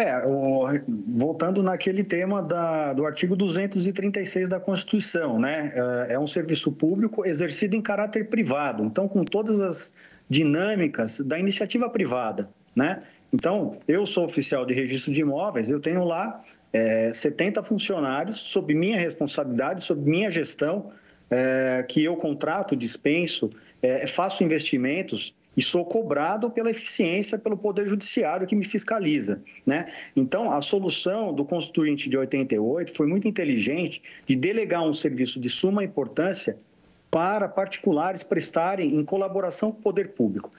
É, 0.00 0.26
o, 0.26 0.66
voltando 1.08 1.62
naquele 1.62 2.02
tema 2.02 2.42
da, 2.42 2.94
do 2.94 3.04
artigo 3.04 3.36
236 3.36 4.48
da 4.48 4.58
Constituição, 4.58 5.38
né? 5.38 5.72
É, 6.08 6.14
é 6.14 6.18
um 6.18 6.26
serviço 6.26 6.72
público 6.72 7.26
exercido 7.26 7.76
em 7.76 7.82
caráter 7.82 8.28
privado, 8.28 8.82
então 8.82 9.06
com 9.06 9.24
todas 9.24 9.60
as 9.60 9.92
dinâmicas 10.28 11.20
da 11.20 11.38
iniciativa 11.38 11.90
privada, 11.90 12.48
né? 12.74 13.00
Então, 13.32 13.78
eu 13.86 14.06
sou 14.06 14.24
oficial 14.24 14.64
de 14.64 14.74
registro 14.74 15.12
de 15.12 15.20
imóveis, 15.20 15.68
eu 15.68 15.78
tenho 15.78 16.04
lá 16.04 16.42
é, 16.72 17.12
70 17.12 17.62
funcionários 17.62 18.38
sob 18.38 18.74
minha 18.74 18.98
responsabilidade, 18.98 19.82
sob 19.82 20.08
minha 20.08 20.30
gestão, 20.30 20.90
é, 21.30 21.84
que 21.88 22.02
eu 22.02 22.16
contrato, 22.16 22.74
dispenso, 22.74 23.50
é, 23.82 24.06
faço 24.06 24.42
investimentos 24.42 25.34
e 25.56 25.62
sou 25.62 25.84
cobrado 25.84 26.50
pela 26.50 26.70
eficiência 26.70 27.38
pelo 27.38 27.56
Poder 27.56 27.86
Judiciário 27.86 28.46
que 28.46 28.54
me 28.54 28.64
fiscaliza. 28.64 29.42
Né? 29.66 29.86
Então, 30.14 30.52
a 30.52 30.60
solução 30.60 31.32
do 31.32 31.44
Constituinte 31.44 32.08
de 32.08 32.16
88 32.16 32.92
foi 32.92 33.06
muito 33.06 33.26
inteligente 33.26 34.02
de 34.26 34.36
delegar 34.36 34.82
um 34.82 34.94
serviço 34.94 35.40
de 35.40 35.48
suma 35.48 35.82
importância 35.82 36.56
para 37.10 37.48
particulares 37.48 38.22
prestarem 38.22 38.94
em 38.94 39.04
colaboração 39.04 39.72
com 39.72 39.78
o 39.78 39.82
poder 39.82 40.10
público. 40.10 40.50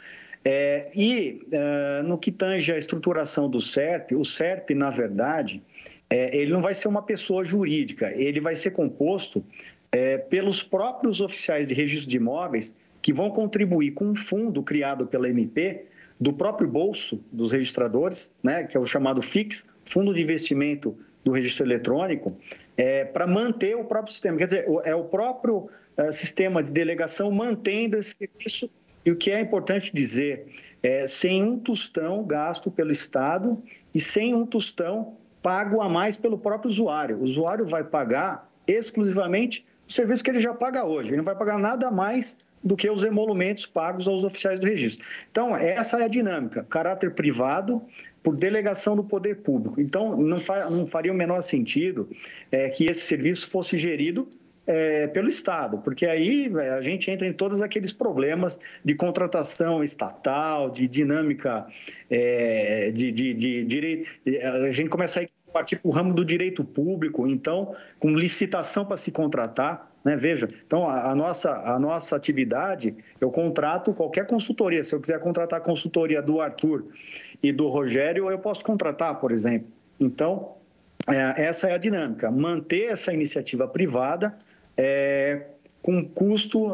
É, 0.43 0.89
e 0.95 1.41
uh, 1.47 2.03
no 2.03 2.17
que 2.17 2.31
tange 2.31 2.73
a 2.73 2.77
estruturação 2.77 3.49
do 3.49 3.61
SERP, 3.61 4.13
o 4.13 4.25
SERP, 4.25 4.71
na 4.71 4.89
verdade, 4.89 5.61
é, 6.09 6.35
ele 6.35 6.51
não 6.51 6.61
vai 6.61 6.73
ser 6.73 6.87
uma 6.87 7.01
pessoa 7.01 7.43
jurídica, 7.43 8.11
ele 8.15 8.41
vai 8.41 8.55
ser 8.55 8.71
composto 8.71 9.45
é, 9.91 10.17
pelos 10.17 10.61
próprios 10.63 11.21
oficiais 11.21 11.67
de 11.67 11.73
registro 11.73 12.09
de 12.09 12.17
imóveis 12.17 12.75
que 13.01 13.11
vão 13.11 13.29
contribuir 13.29 13.91
com 13.91 14.05
um 14.05 14.15
fundo 14.15 14.61
criado 14.61 15.07
pela 15.07 15.27
MP 15.29 15.85
do 16.19 16.31
próprio 16.31 16.67
bolso 16.67 17.19
dos 17.31 17.51
registradores, 17.51 18.31
né, 18.43 18.63
que 18.63 18.77
é 18.77 18.79
o 18.79 18.85
chamado 18.85 19.21
FIX, 19.21 19.65
Fundo 19.83 20.13
de 20.13 20.21
Investimento 20.21 20.95
do 21.23 21.31
Registro 21.31 21.65
Eletrônico, 21.65 22.35
é, 22.77 23.03
para 23.03 23.25
manter 23.25 23.75
o 23.75 23.83
próprio 23.83 24.11
sistema. 24.11 24.37
Quer 24.37 24.45
dizer, 24.45 24.65
é 24.83 24.93
o 24.93 25.05
próprio 25.05 25.67
é, 25.97 26.11
sistema 26.11 26.61
de 26.61 26.71
delegação 26.71 27.31
mantendo 27.31 27.97
esse 27.97 28.15
serviço. 28.17 28.69
E 29.03 29.11
o 29.11 29.15
que 29.15 29.31
é 29.31 29.39
importante 29.39 29.91
dizer, 29.91 30.45
é, 30.83 31.07
sem 31.07 31.43
um 31.43 31.57
tostão 31.57 32.23
gasto 32.23 32.69
pelo 32.69 32.91
Estado 32.91 33.61
e 33.93 33.99
sem 33.99 34.35
um 34.35 34.45
tostão 34.45 35.17
pago 35.41 35.81
a 35.81 35.89
mais 35.89 36.17
pelo 36.17 36.37
próprio 36.37 36.69
usuário. 36.69 37.17
O 37.17 37.23
usuário 37.23 37.65
vai 37.65 37.83
pagar 37.83 38.47
exclusivamente 38.67 39.65
o 39.87 39.91
serviço 39.91 40.23
que 40.23 40.29
ele 40.29 40.39
já 40.39 40.53
paga 40.53 40.85
hoje. 40.85 41.09
Ele 41.09 41.17
não 41.17 41.23
vai 41.23 41.35
pagar 41.35 41.57
nada 41.57 41.89
mais 41.89 42.37
do 42.63 42.75
que 42.75 42.89
os 42.89 43.03
emolumentos 43.03 43.65
pagos 43.65 44.07
aos 44.07 44.23
oficiais 44.23 44.59
do 44.59 44.65
registro. 44.65 45.05
Então, 45.31 45.55
essa 45.55 45.99
é 45.99 46.03
a 46.03 46.07
dinâmica, 46.07 46.65
caráter 46.69 47.13
privado 47.13 47.81
por 48.23 48.35
delegação 48.35 48.95
do 48.95 49.03
poder 49.03 49.37
público. 49.37 49.81
Então, 49.81 50.15
não, 50.15 50.39
fa 50.39 50.69
não 50.69 50.85
faria 50.85 51.11
o 51.11 51.15
menor 51.15 51.41
sentido 51.41 52.09
é, 52.51 52.69
que 52.69 52.85
esse 52.85 53.01
serviço 53.01 53.49
fosse 53.49 53.75
gerido 53.77 54.29
é, 54.67 55.07
pelo 55.07 55.27
Estado, 55.27 55.79
porque 55.79 56.05
aí 56.05 56.51
é, 56.55 56.69
a 56.69 56.81
gente 56.81 57.09
entra 57.09 57.27
em 57.27 57.33
todos 57.33 57.61
aqueles 57.61 57.91
problemas 57.91 58.59
de 58.85 58.93
contratação 58.93 59.83
estatal, 59.83 60.69
de 60.69 60.87
dinâmica 60.87 61.65
é, 62.09 62.91
de, 62.91 63.11
de, 63.11 63.33
de 63.33 63.63
direito. 63.65 64.09
A 64.65 64.71
gente 64.71 64.89
começa 64.89 65.19
a 65.19 65.23
partir 65.51 65.77
para 65.77 65.89
o 65.89 65.91
ramo 65.91 66.13
do 66.13 66.23
direito 66.25 66.63
público, 66.63 67.27
então, 67.27 67.75
com 67.99 68.09
licitação 68.09 68.85
para 68.85 68.97
se 68.97 69.11
contratar. 69.11 69.91
Né? 70.03 70.17
Veja, 70.17 70.47
então 70.65 70.87
a, 70.87 71.11
a, 71.11 71.15
nossa, 71.15 71.51
a 71.51 71.79
nossa 71.79 72.15
atividade, 72.15 72.95
eu 73.19 73.29
contrato 73.29 73.93
qualquer 73.93 74.25
consultoria. 74.25 74.83
Se 74.83 74.95
eu 74.95 74.99
quiser 74.99 75.19
contratar 75.19 75.59
a 75.59 75.63
consultoria 75.63 76.21
do 76.21 76.41
Arthur 76.41 76.85
e 77.41 77.51
do 77.51 77.67
Rogério, 77.67 78.29
eu 78.29 78.39
posso 78.39 78.63
contratar, 78.63 79.19
por 79.19 79.31
exemplo. 79.31 79.67
Então, 79.99 80.55
é, 81.07 81.43
essa 81.45 81.67
é 81.67 81.73
a 81.73 81.77
dinâmica. 81.77 82.31
Manter 82.31 82.91
essa 82.91 83.13
iniciativa 83.13 83.67
privada 83.67 84.37
é, 84.75 85.47
com 85.81 86.03
custo 86.07 86.71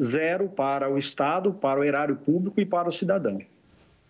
zero 0.00 0.48
para 0.48 0.90
o 0.90 0.98
Estado, 0.98 1.52
para 1.52 1.80
o 1.80 1.84
erário 1.84 2.16
público 2.16 2.60
e 2.60 2.66
para 2.66 2.88
o 2.88 2.92
cidadão. 2.92 3.38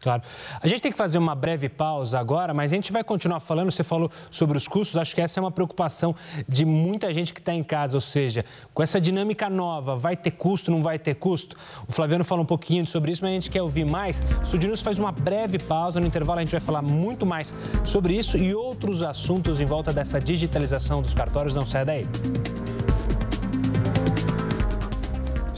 Claro. 0.00 0.22
A 0.60 0.66
gente 0.66 0.82
tem 0.82 0.92
que 0.92 0.98
fazer 0.98 1.16
uma 1.16 1.34
breve 1.34 1.66
pausa 1.66 2.18
agora, 2.18 2.52
mas 2.52 2.72
a 2.72 2.76
gente 2.76 2.92
vai 2.92 3.02
continuar 3.02 3.40
falando. 3.40 3.70
Você 3.70 3.82
falou 3.82 4.10
sobre 4.30 4.58
os 4.58 4.68
custos, 4.68 4.98
acho 4.98 5.14
que 5.14 5.20
essa 5.20 5.40
é 5.40 5.42
uma 5.42 5.50
preocupação 5.50 6.14
de 6.46 6.66
muita 6.66 7.10
gente 7.10 7.32
que 7.32 7.40
está 7.40 7.54
em 7.54 7.62
casa, 7.62 7.96
ou 7.96 8.02
seja, 8.02 8.44
com 8.74 8.82
essa 8.82 9.00
dinâmica 9.00 9.48
nova, 9.48 9.96
vai 9.96 10.14
ter 10.14 10.32
custo, 10.32 10.70
não 10.70 10.82
vai 10.82 10.98
ter 10.98 11.14
custo? 11.14 11.56
O 11.88 11.92
Flaviano 11.92 12.22
falou 12.22 12.44
um 12.44 12.46
pouquinho 12.46 12.86
sobre 12.86 13.12
isso, 13.12 13.22
mas 13.22 13.30
a 13.30 13.34
gente 13.34 13.50
quer 13.50 13.62
ouvir 13.62 13.86
mais. 13.86 14.20
O 14.20 14.42
Estúdio 14.42 14.68
News 14.68 14.82
faz 14.82 14.98
uma 14.98 15.10
breve 15.10 15.58
pausa, 15.58 15.98
no 15.98 16.06
intervalo 16.06 16.40
a 16.40 16.44
gente 16.44 16.52
vai 16.52 16.60
falar 16.60 16.82
muito 16.82 17.24
mais 17.24 17.54
sobre 17.82 18.14
isso 18.14 18.36
e 18.36 18.54
outros 18.54 19.02
assuntos 19.02 19.58
em 19.58 19.64
volta 19.64 19.90
dessa 19.90 20.20
digitalização 20.20 21.00
dos 21.00 21.14
cartórios. 21.14 21.54
Não 21.54 21.66
saia 21.66 21.84
daí. 21.86 22.04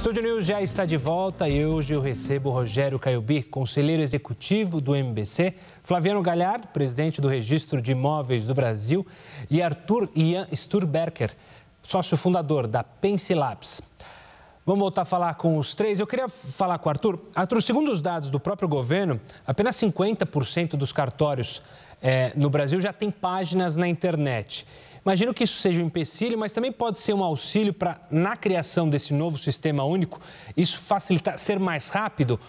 Estúdio 0.07 0.23
News 0.23 0.47
já 0.47 0.63
está 0.63 0.85
de 0.85 0.97
volta 0.97 1.49
e 1.49 1.67
hoje 1.67 1.93
eu 1.93 2.01
recebo 2.01 2.51
Rogério 2.51 2.97
Caiobi, 2.97 3.43
conselheiro 3.43 4.01
executivo 4.01 4.81
do 4.81 4.95
MBC, 4.95 5.53
Flaviano 5.83 6.23
Galhardo, 6.23 6.69
presidente 6.69 7.21
do 7.21 7.27
Registro 7.27 7.83
de 7.83 7.91
Imóveis 7.91 8.47
do 8.47 8.55
Brasil, 8.55 9.05
e 9.51 9.61
Arthur 9.61 10.09
Ian 10.15 10.47
Sturberker, 10.53 11.33
sócio 11.83 12.17
fundador 12.17 12.69
da 12.69 12.85
Pensilabs. 12.85 13.83
Vamos 14.65 14.79
voltar 14.79 15.03
a 15.03 15.05
falar 15.05 15.35
com 15.35 15.59
os 15.59 15.75
três. 15.75 15.99
Eu 15.99 16.07
queria 16.07 16.29
falar 16.29 16.79
com 16.79 16.89
o 16.89 16.91
Arthur. 16.91 17.19
Arthur, 17.35 17.61
segundo 17.61 17.91
os 17.91 18.01
dados 18.01 18.31
do 18.31 18.39
próprio 18.39 18.69
governo, 18.69 19.21
apenas 19.45 19.75
50% 19.75 20.77
dos 20.77 20.93
cartórios 20.93 21.61
é, 22.01 22.31
no 22.37 22.49
Brasil 22.49 22.81
já 22.81 22.93
tem 22.93 23.11
páginas 23.11 23.77
na 23.77 23.89
internet. 23.89 24.65
Imagino 25.07 25.33
que 25.33 25.45
isso 25.45 25.61
seja 25.61 25.81
um 25.81 25.87
empecilho, 25.87 26.37
mas 26.37 26.53
também 26.53 26.73
pode 26.73 26.99
ser 26.99 27.13
um 27.15 27.23
auxílio 27.23 27.73
para, 27.73 28.01
na 28.11 28.37
criação 28.37 28.91
desse 28.91 29.15
novo 29.15 29.39
sistema 29.39 29.85
único, 29.85 30.21
isso 30.57 30.81
facilitar, 30.81 31.39
ser 31.39 31.61
mais 31.61 31.89
rápido 31.89 32.41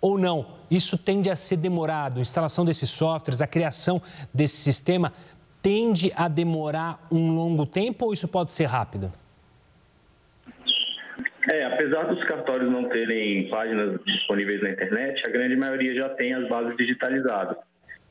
ou 0.00 0.16
não? 0.16 0.46
Isso 0.70 0.96
tende 0.96 1.28
a 1.28 1.36
ser 1.36 1.58
demorado. 1.58 2.16
A 2.16 2.22
instalação 2.22 2.64
desses 2.64 2.88
softwares, 2.88 3.42
a 3.42 3.46
criação 3.46 4.00
desse 4.32 4.56
sistema 4.56 5.12
tende 5.60 6.10
a 6.16 6.28
demorar 6.28 7.06
um 7.12 7.30
longo 7.34 7.66
tempo 7.66 8.06
ou 8.06 8.14
isso 8.14 8.26
pode 8.26 8.52
ser 8.52 8.64
rápido? 8.64 9.12
É, 11.50 11.66
apesar 11.66 12.04
dos 12.04 12.24
cartórios 12.24 12.72
não 12.72 12.88
terem 12.88 13.50
páginas 13.50 14.00
disponíveis 14.06 14.62
na 14.62 14.70
internet, 14.70 15.22
a 15.26 15.30
grande 15.30 15.56
maioria 15.56 15.94
já 15.94 16.08
tem 16.08 16.32
as 16.32 16.48
bases 16.48 16.74
digitalizadas. 16.74 17.67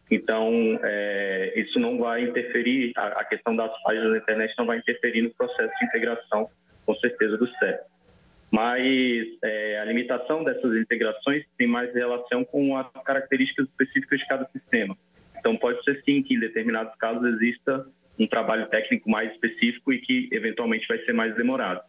Então, 0.09 0.79
é, 0.83 1.53
isso 1.57 1.79
não 1.79 1.97
vai 1.97 2.23
interferir, 2.23 2.93
a, 2.95 3.07
a, 3.07 3.25
questão 3.25 3.55
das 3.55 3.71
páginas 3.83 4.11
da 4.11 4.17
internet 4.17 4.53
não 4.57 4.65
vai 4.65 4.77
interferir 4.77 5.21
no 5.21 5.29
processo 5.31 5.73
de 5.79 5.85
integração, 5.85 6.49
com 6.85 6.95
certeza, 6.95 7.37
do 7.37 7.47
CEP. 7.55 7.79
mas 8.49 9.27
é, 9.43 9.79
a 9.79 9.85
limitação 9.85 10.45
dessas 10.45 10.77
integrações 10.77 11.43
tem 11.57 11.67
mais 11.67 11.93
relação 11.93 12.45
com 12.45 12.77
as 12.77 12.89
características 13.03 13.67
específicas 13.67 14.19
de 14.19 14.27
cada 14.27 14.45
sistema. 14.49 14.97
Então, 15.37 15.57
pode 15.57 15.83
ser 15.83 16.01
sim 16.05 16.23
que 16.23 16.35
em 16.35 16.39
determinados 16.39 16.95
casos 16.95 17.25
exista 17.33 17.85
um 18.17 18.27
trabalho 18.27 18.67
técnico 18.67 19.09
mais 19.09 19.31
específico 19.33 19.91
e 19.91 19.99
que 19.99 20.29
eventualmente 20.31 20.87
vai 20.87 20.99
ser 20.99 21.13
mais 21.13 21.35
demorado. 21.35 21.81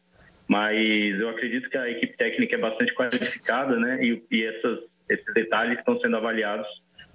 Mas 0.47 1.21
eu 1.21 1.29
acredito 1.29 1.71
que 1.71 1.79
a 1.79 1.89
equipe 1.89 2.17
técnica 2.17 2.57
é 2.57 2.59
bastante 2.59 2.95
qualificada, 2.95 3.79
né? 3.79 4.03
E, 4.03 4.23
e 4.31 4.45
essas, 4.45 4.81
esses 5.09 5.35
detalhes 5.35 5.79
estão 5.79 5.99
sendo 6.01 6.17
avaliados 6.17 6.67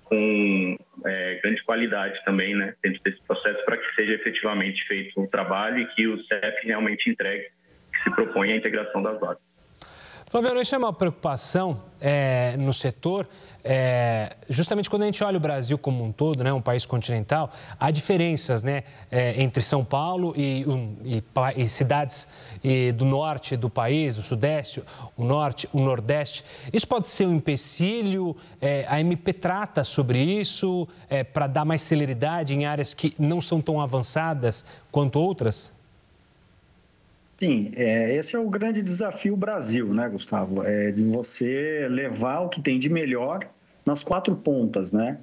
com 0.04 0.78
é, 1.06 1.40
grande 1.44 1.64
qualidade 1.64 2.24
também, 2.26 2.56
né? 2.56 2.76
Dentro 2.84 3.02
desse 3.04 3.22
processo 3.24 3.64
para 3.66 3.78
que 3.78 3.96
seja 3.96 4.14
efetivamente 4.14 4.86
feito 4.88 5.22
o 5.22 5.28
trabalho 5.28 5.80
e 5.80 5.88
que 5.96 6.08
o 6.08 6.24
CEF 6.26 6.66
realmente 6.66 7.10
entregue 7.10 7.50
que 7.92 8.04
se 8.04 8.16
propõe 8.16 8.52
a 8.52 8.56
integração 8.56 9.02
das 9.02 9.20
vagas. 9.20 9.42
Flaviano, 10.30 10.62
isso 10.62 10.74
é 10.74 10.78
uma 10.80 10.92
preocupação 10.92 11.84
é, 12.02 12.58
no 12.58 12.74
setor, 12.74 13.28
é, 13.64 14.36
justamente 14.50 14.90
quando 14.90 15.04
a 15.04 15.06
gente 15.06 15.24
olha 15.24 15.38
o 15.38 15.40
Brasil 15.40 15.78
como 15.78 16.04
um 16.04 16.12
todo, 16.12 16.44
né, 16.44 16.52
um 16.52 16.62
país 16.62 16.86
continental, 16.86 17.52
há 17.80 17.90
diferenças 17.92 18.62
né, 18.62 18.84
é, 19.10 19.42
entre 19.42 19.64
São 19.64 19.86
Paulo 19.86 20.34
e, 20.36 20.66
um, 20.68 20.98
e, 21.04 21.24
e 21.56 21.70
cidades 21.70 22.28
e 22.64 22.92
do 22.92 23.06
norte 23.06 23.56
do 23.56 23.70
país, 23.70 24.18
o 24.18 24.24
sudeste, 24.24 24.84
o 25.16 25.24
norte, 25.24 25.70
o 25.72 25.80
nordeste. 25.80 26.44
Isso 26.74 26.88
pode 26.88 27.08
ser 27.08 27.26
um 27.26 27.36
empecilho? 27.36 28.36
É, 28.62 28.86
a 28.90 29.00
MP 29.00 29.32
trata 29.32 29.84
sobre 29.84 30.20
isso 30.20 30.88
é, 31.10 31.24
para 31.24 31.48
dar 31.48 31.64
mais 31.64 31.82
celeridade 31.82 32.54
em 32.54 32.66
áreas 32.66 32.94
que 32.94 33.14
não 33.18 33.42
são 33.42 33.62
tão 33.62 33.80
avançadas 33.80 34.66
quanto 34.92 35.20
outras? 35.20 35.74
Sim, 37.40 37.72
é, 37.76 38.16
esse 38.16 38.36
é 38.36 38.40
o 38.40 38.50
grande 38.50 38.82
desafio 38.82 39.36
Brasil, 39.36 39.94
né, 39.94 40.08
Gustavo? 40.08 40.64
É 40.64 40.92
de 40.92 41.04
você 41.04 41.88
levar 41.90 42.42
o 42.42 42.50
que 42.50 42.62
tem 42.62 42.80
de 42.80 42.90
melhor 42.90 43.40
nas 43.86 44.04
quatro 44.04 44.36
pontas, 44.36 44.92
né? 44.92 45.18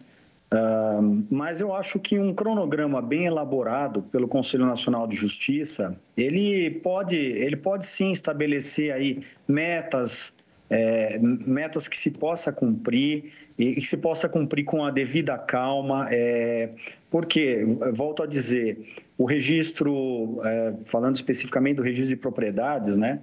Uh, 0.52 1.24
mas 1.30 1.60
eu 1.60 1.72
acho 1.72 2.00
que 2.00 2.18
um 2.18 2.34
cronograma 2.34 3.00
bem 3.00 3.26
elaborado 3.26 4.02
pelo 4.02 4.26
Conselho 4.26 4.66
Nacional 4.66 5.06
de 5.06 5.14
Justiça, 5.14 5.96
ele 6.16 6.70
pode, 6.82 7.14
ele 7.14 7.56
pode 7.56 7.86
sim 7.86 8.10
estabelecer 8.10 8.92
aí 8.92 9.22
metas, 9.46 10.34
é, 10.68 11.20
metas 11.20 11.86
que 11.86 11.96
se 11.96 12.10
possa 12.10 12.50
cumprir 12.50 13.32
e 13.56 13.74
que 13.74 13.80
se 13.80 13.96
possa 13.96 14.28
cumprir 14.28 14.64
com 14.64 14.84
a 14.84 14.90
devida 14.90 15.38
calma, 15.38 16.08
é, 16.10 16.70
porque, 17.10 17.64
volto 17.92 18.22
a 18.22 18.26
dizer, 18.26 18.78
o 19.18 19.24
registro, 19.24 20.40
é, 20.44 20.74
falando 20.84 21.16
especificamente 21.16 21.76
do 21.76 21.82
registro 21.82 22.10
de 22.10 22.16
propriedades, 22.16 22.96
né, 22.96 23.20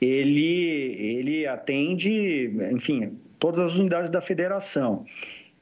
ele, 0.00 0.96
ele 0.98 1.46
atende, 1.46 2.52
enfim, 2.72 3.18
todas 3.38 3.60
as 3.60 3.76
unidades 3.76 4.10
da 4.10 4.20
federação. 4.20 5.04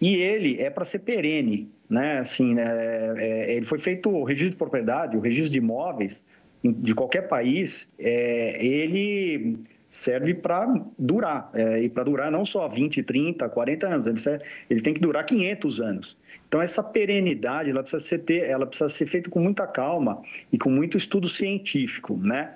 E 0.01 0.17
ele 0.17 0.61
é 0.61 0.69
para 0.69 0.85
ser 0.85 1.01
perene, 1.01 1.71
né? 1.89 2.19
Assim, 2.19 2.59
é, 2.59 3.15
é, 3.17 3.55
ele 3.55 3.65
foi 3.65 3.79
feito 3.79 4.11
o 4.11 4.25
registro 4.25 4.51
de 4.51 4.57
propriedade, 4.57 5.17
o 5.17 5.21
registro 5.21 5.53
de 5.53 5.59
imóveis 5.59 6.25
de 6.65 6.95
qualquer 6.95 7.23
país, 7.23 7.89
é, 7.99 8.65
ele 8.65 9.59
serve 9.93 10.33
para 10.33 10.67
durar, 10.99 11.51
é, 11.53 11.83
e 11.83 11.89
para 11.91 12.03
durar 12.03 12.33
não 12.33 12.47
só 12.47 12.67
20, 12.67 13.03
30, 13.03 13.47
40 13.47 13.87
anos, 13.87 14.07
ele, 14.07 14.19
serve, 14.19 14.45
ele, 14.71 14.81
tem 14.81 14.95
que 14.95 15.01
durar 15.01 15.25
500 15.25 15.81
anos. 15.81 16.19
Então, 16.49 16.63
essa 16.63 16.83
perenidade, 16.83 17.71
ela 17.71 17.83
precisa, 17.83 18.03
ser, 18.03 18.19
ter, 18.21 18.49
ela 18.49 18.67
precisa 18.67 18.89
ser 18.89 19.07
feita 19.07 19.29
com 19.29 19.39
muita 19.39 19.67
calma 19.67 20.23
e 20.51 20.57
com 20.57 20.71
muito 20.71 20.97
estudo 20.97 21.29
científico, 21.29 22.17
né? 22.17 22.55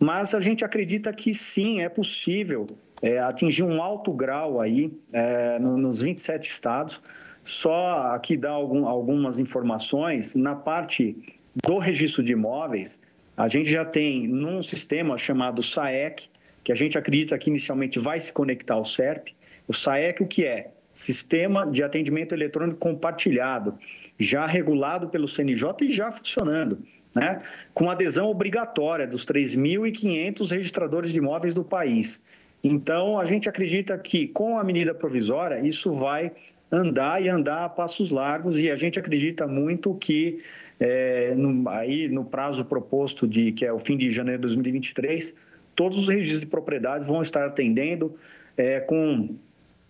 Mas 0.00 0.34
a 0.34 0.40
gente 0.40 0.64
acredita 0.64 1.12
que 1.12 1.34
sim, 1.34 1.82
é 1.82 1.88
possível 1.88 2.66
é, 3.02 3.18
atingir 3.18 3.62
um 3.62 3.82
alto 3.82 4.10
grau 4.12 4.60
aí 4.60 4.92
é, 5.12 5.58
nos 5.58 6.00
27 6.00 6.48
estados. 6.48 7.02
Só 7.44 8.12
aqui 8.14 8.36
dar 8.36 8.52
algum, 8.52 8.86
algumas 8.86 9.38
informações. 9.38 10.34
Na 10.34 10.54
parte 10.54 11.16
do 11.62 11.78
registro 11.78 12.22
de 12.22 12.32
imóveis, 12.32 12.98
a 13.36 13.46
gente 13.46 13.70
já 13.70 13.84
tem 13.84 14.26
num 14.26 14.62
sistema 14.62 15.18
chamado 15.18 15.62
SAEC, 15.62 16.28
que 16.64 16.72
a 16.72 16.74
gente 16.74 16.96
acredita 16.96 17.36
que 17.38 17.50
inicialmente 17.50 17.98
vai 17.98 18.20
se 18.20 18.32
conectar 18.32 18.74
ao 18.74 18.84
SERP. 18.84 19.28
O 19.66 19.74
SAEC, 19.74 20.22
o 20.22 20.26
que 20.26 20.44
é? 20.44 20.70
Sistema 20.94 21.66
de 21.66 21.82
Atendimento 21.82 22.34
Eletrônico 22.34 22.78
Compartilhado, 22.78 23.78
já 24.18 24.46
regulado 24.46 25.08
pelo 25.08 25.26
CNJ 25.26 25.74
e 25.82 25.88
já 25.88 26.12
funcionando, 26.12 26.78
né? 27.16 27.38
com 27.72 27.88
adesão 27.88 28.26
obrigatória 28.26 29.06
dos 29.06 29.24
3.500 29.24 30.50
registradores 30.50 31.10
de 31.10 31.18
imóveis 31.18 31.54
do 31.54 31.64
país. 31.64 32.20
Então, 32.62 33.18
a 33.18 33.24
gente 33.24 33.48
acredita 33.48 33.98
que 33.98 34.28
com 34.28 34.58
a 34.58 34.62
medida 34.62 34.94
provisória, 34.94 35.66
isso 35.66 35.94
vai 35.94 36.30
andar 36.70 37.22
e 37.22 37.28
andar 37.28 37.64
a 37.64 37.68
passos 37.68 38.10
largos 38.10 38.58
e 38.58 38.70
a 38.70 38.76
gente 38.76 38.98
acredita 38.98 39.46
muito 39.46 39.94
que 39.94 40.38
é, 40.80 41.34
no, 41.34 41.68
aí 41.68 42.08
no 42.08 42.24
prazo 42.24 42.64
proposto 42.64 43.28
de 43.28 43.52
que 43.52 43.64
é 43.64 43.72
o 43.72 43.78
fim 43.78 43.96
de 43.96 44.08
janeiro 44.08 44.40
de 44.40 44.48
2023 44.48 45.34
todos 45.74 45.98
os 45.98 46.08
registros 46.08 46.40
de 46.40 46.46
propriedades 46.46 47.06
vão 47.06 47.22
estar 47.22 47.44
atendendo 47.44 48.14
é, 48.56 48.80
com 48.80 49.36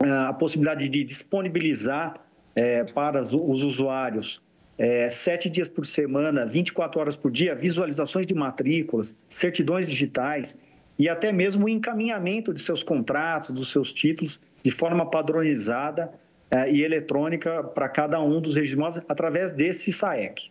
a 0.00 0.32
possibilidade 0.32 0.88
de 0.88 1.04
disponibilizar 1.04 2.14
é, 2.54 2.84
para 2.84 3.22
os 3.22 3.62
usuários 3.62 4.42
é, 4.78 5.08
sete 5.08 5.48
dias 5.48 5.68
por 5.68 5.86
semana, 5.86 6.46
24 6.46 7.00
horas 7.00 7.16
por 7.16 7.30
dia, 7.30 7.54
visualizações 7.54 8.26
de 8.26 8.34
matrículas, 8.34 9.14
certidões 9.28 9.88
digitais 9.88 10.58
e 10.98 11.08
até 11.08 11.32
mesmo 11.32 11.66
o 11.66 11.68
encaminhamento 11.68 12.52
de 12.52 12.60
seus 12.60 12.82
contratos, 12.82 13.50
dos 13.50 13.70
seus 13.70 13.92
títulos, 13.92 14.40
de 14.62 14.70
forma 14.70 15.08
padronizada 15.08 16.12
é, 16.50 16.70
e 16.72 16.82
eletrônica 16.82 17.62
para 17.62 17.88
cada 17.88 18.20
um 18.20 18.40
dos 18.40 18.56
registros 18.56 19.00
através 19.08 19.52
desse 19.52 19.92
SAEC. 19.92 20.50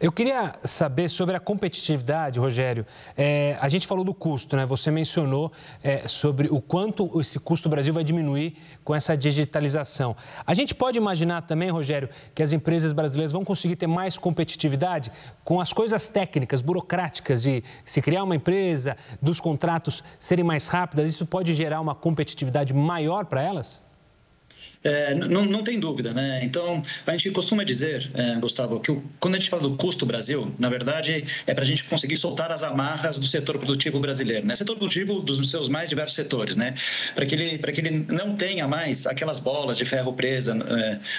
Eu 0.00 0.10
queria 0.10 0.54
saber 0.64 1.08
sobre 1.08 1.36
a 1.36 1.40
competitividade, 1.40 2.40
Rogério. 2.40 2.86
É, 3.16 3.58
a 3.60 3.68
gente 3.68 3.86
falou 3.86 4.04
do 4.04 4.14
custo, 4.14 4.56
né? 4.56 4.64
Você 4.64 4.90
mencionou 4.90 5.52
é, 5.82 6.08
sobre 6.08 6.48
o 6.50 6.60
quanto 6.60 7.20
esse 7.20 7.38
custo 7.38 7.68
do 7.68 7.72
Brasil 7.72 7.92
vai 7.92 8.02
diminuir 8.02 8.56
com 8.82 8.94
essa 8.94 9.16
digitalização. 9.16 10.16
A 10.46 10.54
gente 10.54 10.74
pode 10.74 10.96
imaginar 10.96 11.42
também, 11.42 11.70
Rogério, 11.70 12.08
que 12.34 12.42
as 12.42 12.52
empresas 12.52 12.92
brasileiras 12.92 13.30
vão 13.30 13.44
conseguir 13.44 13.76
ter 13.76 13.86
mais 13.86 14.16
competitividade 14.16 15.12
com 15.44 15.60
as 15.60 15.72
coisas 15.72 16.08
técnicas, 16.08 16.62
burocráticas 16.62 17.42
de 17.42 17.62
se 17.84 18.00
criar 18.00 18.24
uma 18.24 18.36
empresa, 18.36 18.96
dos 19.20 19.38
contratos 19.38 20.02
serem 20.18 20.44
mais 20.44 20.66
rápidas. 20.66 21.10
Isso 21.10 21.26
pode 21.26 21.52
gerar 21.52 21.80
uma 21.80 21.94
competitividade 21.94 22.72
maior 22.72 23.26
para 23.26 23.42
elas? 23.42 23.89
É, 24.82 25.14
não, 25.14 25.44
não 25.44 25.62
tem 25.62 25.78
dúvida, 25.78 26.14
né? 26.14 26.40
Então, 26.42 26.80
a 27.06 27.12
gente 27.12 27.30
costuma 27.32 27.62
dizer, 27.64 28.10
é, 28.14 28.36
Gustavo, 28.36 28.80
que 28.80 28.90
o, 28.90 29.02
quando 29.20 29.34
a 29.34 29.38
gente 29.38 29.50
fala 29.50 29.62
do 29.62 29.76
custo 29.76 30.06
Brasil, 30.06 30.54
na 30.58 30.70
verdade, 30.70 31.22
é 31.46 31.52
para 31.52 31.64
a 31.64 31.66
gente 31.66 31.84
conseguir 31.84 32.16
soltar 32.16 32.50
as 32.50 32.64
amarras 32.64 33.18
do 33.18 33.26
setor 33.26 33.58
produtivo 33.58 34.00
brasileiro, 34.00 34.46
né? 34.46 34.56
Setor 34.56 34.76
produtivo 34.76 35.20
dos 35.20 35.50
seus 35.50 35.68
mais 35.68 35.90
diversos 35.90 36.14
setores, 36.14 36.56
né? 36.56 36.74
Para 37.14 37.26
que, 37.26 37.34
ele, 37.34 37.58
que 37.58 37.80
ele 37.80 38.06
não 38.08 38.34
tenha 38.34 38.66
mais 38.66 39.06
aquelas 39.06 39.38
bolas 39.38 39.76
de 39.76 39.84
ferro 39.84 40.14
presa 40.14 40.56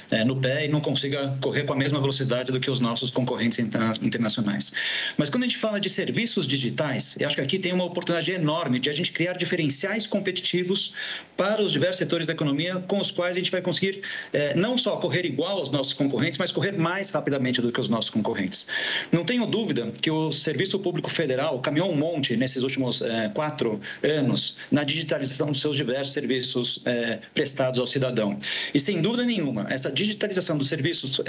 é, 0.10 0.16
é, 0.18 0.26
no 0.26 0.36
pé 0.38 0.66
e 0.66 0.68
não 0.68 0.82
consiga 0.82 1.38
correr 1.40 1.64
com 1.64 1.74
a 1.74 1.78
mesma 1.78 2.00
velocidade 2.00 2.52
do 2.52 2.60
que 2.60 2.72
os 2.72 2.80
nossos 2.80 3.12
concorrentes 3.12 3.60
internacionais. 3.60 4.74
Mas 5.18 5.30
quando 5.30 5.44
a 5.44 5.48
gente 5.48 5.60
fala 5.60 5.80
de 5.80 5.88
serviços 5.88 6.48
digitais, 6.48 7.16
eu 7.20 7.28
acho 7.28 7.36
que 7.36 7.42
aqui 7.42 7.60
tem 7.60 7.74
uma 7.74 7.84
oportunidade 7.84 8.32
enorme 8.32 8.80
de 8.80 8.90
a 8.90 8.94
gente 8.94 9.12
criar 9.12 9.34
diferenciais 9.34 10.08
competitivos 10.08 10.94
para 11.38 11.62
os 11.62 11.72
diversos 11.72 11.98
setores 11.98 12.26
da 12.26 12.34
economia 12.34 12.84
com 12.88 13.00
os 13.00 13.12
quais 13.12 13.36
a 13.36 13.40
gente 13.40 13.51
vai 13.52 13.62
conseguir 13.62 14.02
é, 14.34 14.56
não 14.56 14.78
só 14.78 14.98
correr 14.98 15.26
igual 15.26 15.58
aos 15.58 15.70
nossos 15.70 15.94
concorrentes, 15.94 16.38
mas 16.38 16.52
correr 16.52 16.74
mais 16.74 17.10
rapidamente 17.10 17.62
do 17.62 17.72
que 17.72 17.80
os 17.80 17.90
nossos 17.90 18.10
concorrentes. 18.10 18.66
Não 19.12 19.24
tenho 19.24 19.46
dúvida 19.46 19.92
que 20.02 20.10
o 20.10 20.32
Serviço 20.32 20.80
Público 20.80 21.10
Federal 21.10 21.60
caminhou 21.60 21.92
um 21.92 21.96
monte 21.96 22.36
nesses 22.36 22.64
últimos 22.64 23.02
é, 23.02 23.30
quatro 23.30 23.80
anos 24.04 24.56
na 24.72 24.84
digitalização 24.84 25.52
dos 25.52 25.62
seus 25.62 25.76
diversos 25.76 26.14
serviços 26.14 26.82
é, 26.86 27.20
prestados 27.34 27.80
ao 27.80 27.88
cidadão. 27.88 28.38
E 28.74 28.80
sem 28.80 29.02
dúvida 29.02 29.24
nenhuma, 29.24 29.68
essa 29.70 29.92
digitalização 29.92 30.58
dos 30.58 30.68
serviços 30.68 31.20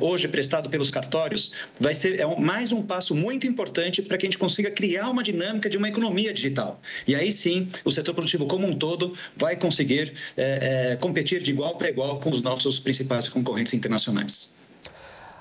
hoje 0.00 0.28
prestado 0.28 0.68
pelos 0.68 0.90
cartórios 0.90 1.52
vai 1.78 1.94
ser 1.94 2.20
é 2.20 2.40
mais 2.40 2.72
um 2.72 2.82
passo 2.82 3.14
muito 3.14 3.46
importante 3.46 4.02
para 4.02 4.16
que 4.16 4.26
a 4.26 4.28
gente 4.28 4.38
consiga 4.38 4.70
criar 4.70 5.08
uma 5.08 5.22
dinâmica 5.22 5.68
de 5.68 5.76
uma 5.76 5.88
economia 5.88 6.32
digital. 6.32 6.80
E 7.06 7.14
aí 7.14 7.30
sim, 7.30 7.68
o 7.84 7.90
setor 7.90 8.14
produtivo 8.14 8.46
como 8.46 8.66
um 8.66 8.76
todo 8.76 9.14
vai 9.36 9.56
conseguir 9.56 10.12
competir 11.00 11.35
competir 11.36 11.42
de 11.42 11.50
igual 11.50 11.76
para 11.76 11.88
igual 11.88 12.18
com 12.18 12.30
os 12.30 12.40
nossos 12.40 12.80
principais 12.80 13.28
concorrentes 13.28 13.74
internacionais. 13.74 14.54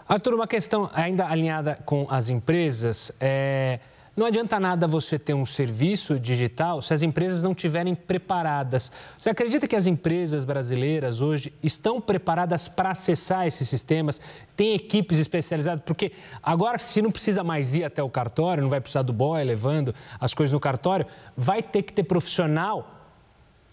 Arthur, 0.08 0.34
uma 0.34 0.48
questão 0.48 0.90
ainda 0.94 1.28
alinhada 1.28 1.80
com 1.86 2.06
as 2.10 2.30
empresas. 2.30 3.12
É, 3.20 3.80
não 4.16 4.28
adianta 4.28 4.60
nada 4.60 4.88
você 4.88 5.18
ter 5.18 5.34
um 5.34 5.46
serviço 5.46 6.20
digital 6.20 6.82
se 6.82 6.94
as 6.94 7.02
empresas 7.02 7.42
não 7.42 7.52
estiverem 7.52 7.96
preparadas. 7.96 8.92
Você 9.18 9.30
acredita 9.30 9.68
que 9.68 9.76
as 9.76 9.88
empresas 9.88 10.44
brasileiras 10.44 11.22
hoje 11.22 11.52
estão 11.64 12.00
preparadas 12.00 12.68
para 12.68 12.92
acessar 12.92 13.48
esses 13.48 13.68
sistemas? 13.68 14.22
Tem 14.56 14.76
equipes 14.76 15.18
especializadas? 15.18 15.82
Porque 15.84 16.12
agora, 16.44 16.78
se 16.78 17.02
não 17.02 17.12
precisa 17.12 17.44
mais 17.44 17.74
ir 17.74 17.84
até 17.84 18.04
o 18.04 18.10
cartório, 18.10 18.62
não 18.62 18.70
vai 18.70 18.80
precisar 18.80 19.02
do 19.02 19.14
boy 19.14 19.44
levando 19.44 19.94
as 20.20 20.34
coisas 20.36 20.54
no 20.54 20.60
cartório, 20.60 21.08
vai 21.36 21.64
ter 21.64 21.82
que 21.82 21.92
ter 21.92 22.04
profissional 22.04 22.95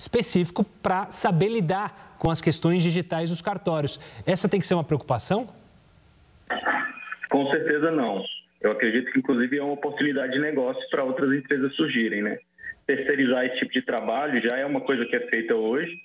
específico 0.02 0.64
para 0.82 1.10
saber 1.10 1.48
lidar 1.48 2.16
com 2.18 2.30
as 2.30 2.40
questões 2.40 2.82
digitais 2.82 3.30
dos 3.30 3.40
cartórios. 3.40 3.98
Essa 4.26 4.48
tem 4.48 4.60
que 4.60 4.66
ser 4.66 4.74
uma 4.74 4.84
preocupação? 4.84 5.48
Com 7.30 7.50
certeza 7.50 7.90
não. 7.90 8.22
Eu 8.60 8.72
acredito 8.72 9.10
que, 9.10 9.18
inclusive, 9.18 9.58
é 9.58 9.62
uma 9.62 9.72
oportunidade 9.72 10.32
de 10.32 10.38
negócio 10.38 10.82
para 10.90 11.02
outras 11.02 11.32
empresas 11.32 11.74
surgirem, 11.74 12.22
né? 12.22 12.38
Terceirizar 12.86 13.46
esse 13.46 13.56
tipo 13.56 13.72
de 13.72 13.82
trabalho 13.82 14.40
já 14.42 14.56
é 14.56 14.66
uma 14.66 14.80
coisa 14.80 15.04
que 15.06 15.16
é 15.16 15.20
feita 15.28 15.54
hoje 15.54 15.96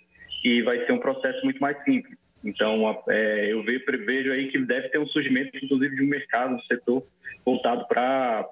e 0.43 0.61
vai 0.61 0.85
ser 0.85 0.91
um 0.91 0.99
processo 0.99 1.43
muito 1.43 1.59
mais 1.59 1.77
simples. 1.83 2.17
Então, 2.43 3.03
é, 3.09 3.51
eu 3.51 3.63
vejo 3.63 4.31
aí 4.31 4.47
que 4.49 4.59
deve 4.59 4.89
ter 4.89 4.99
um 4.99 5.07
surgimento, 5.07 5.57
inclusive, 5.57 5.95
de 5.95 6.03
um 6.03 6.07
mercado, 6.07 6.55
um 6.55 6.61
setor 6.61 7.03
voltado 7.45 7.85
para 7.87 8.45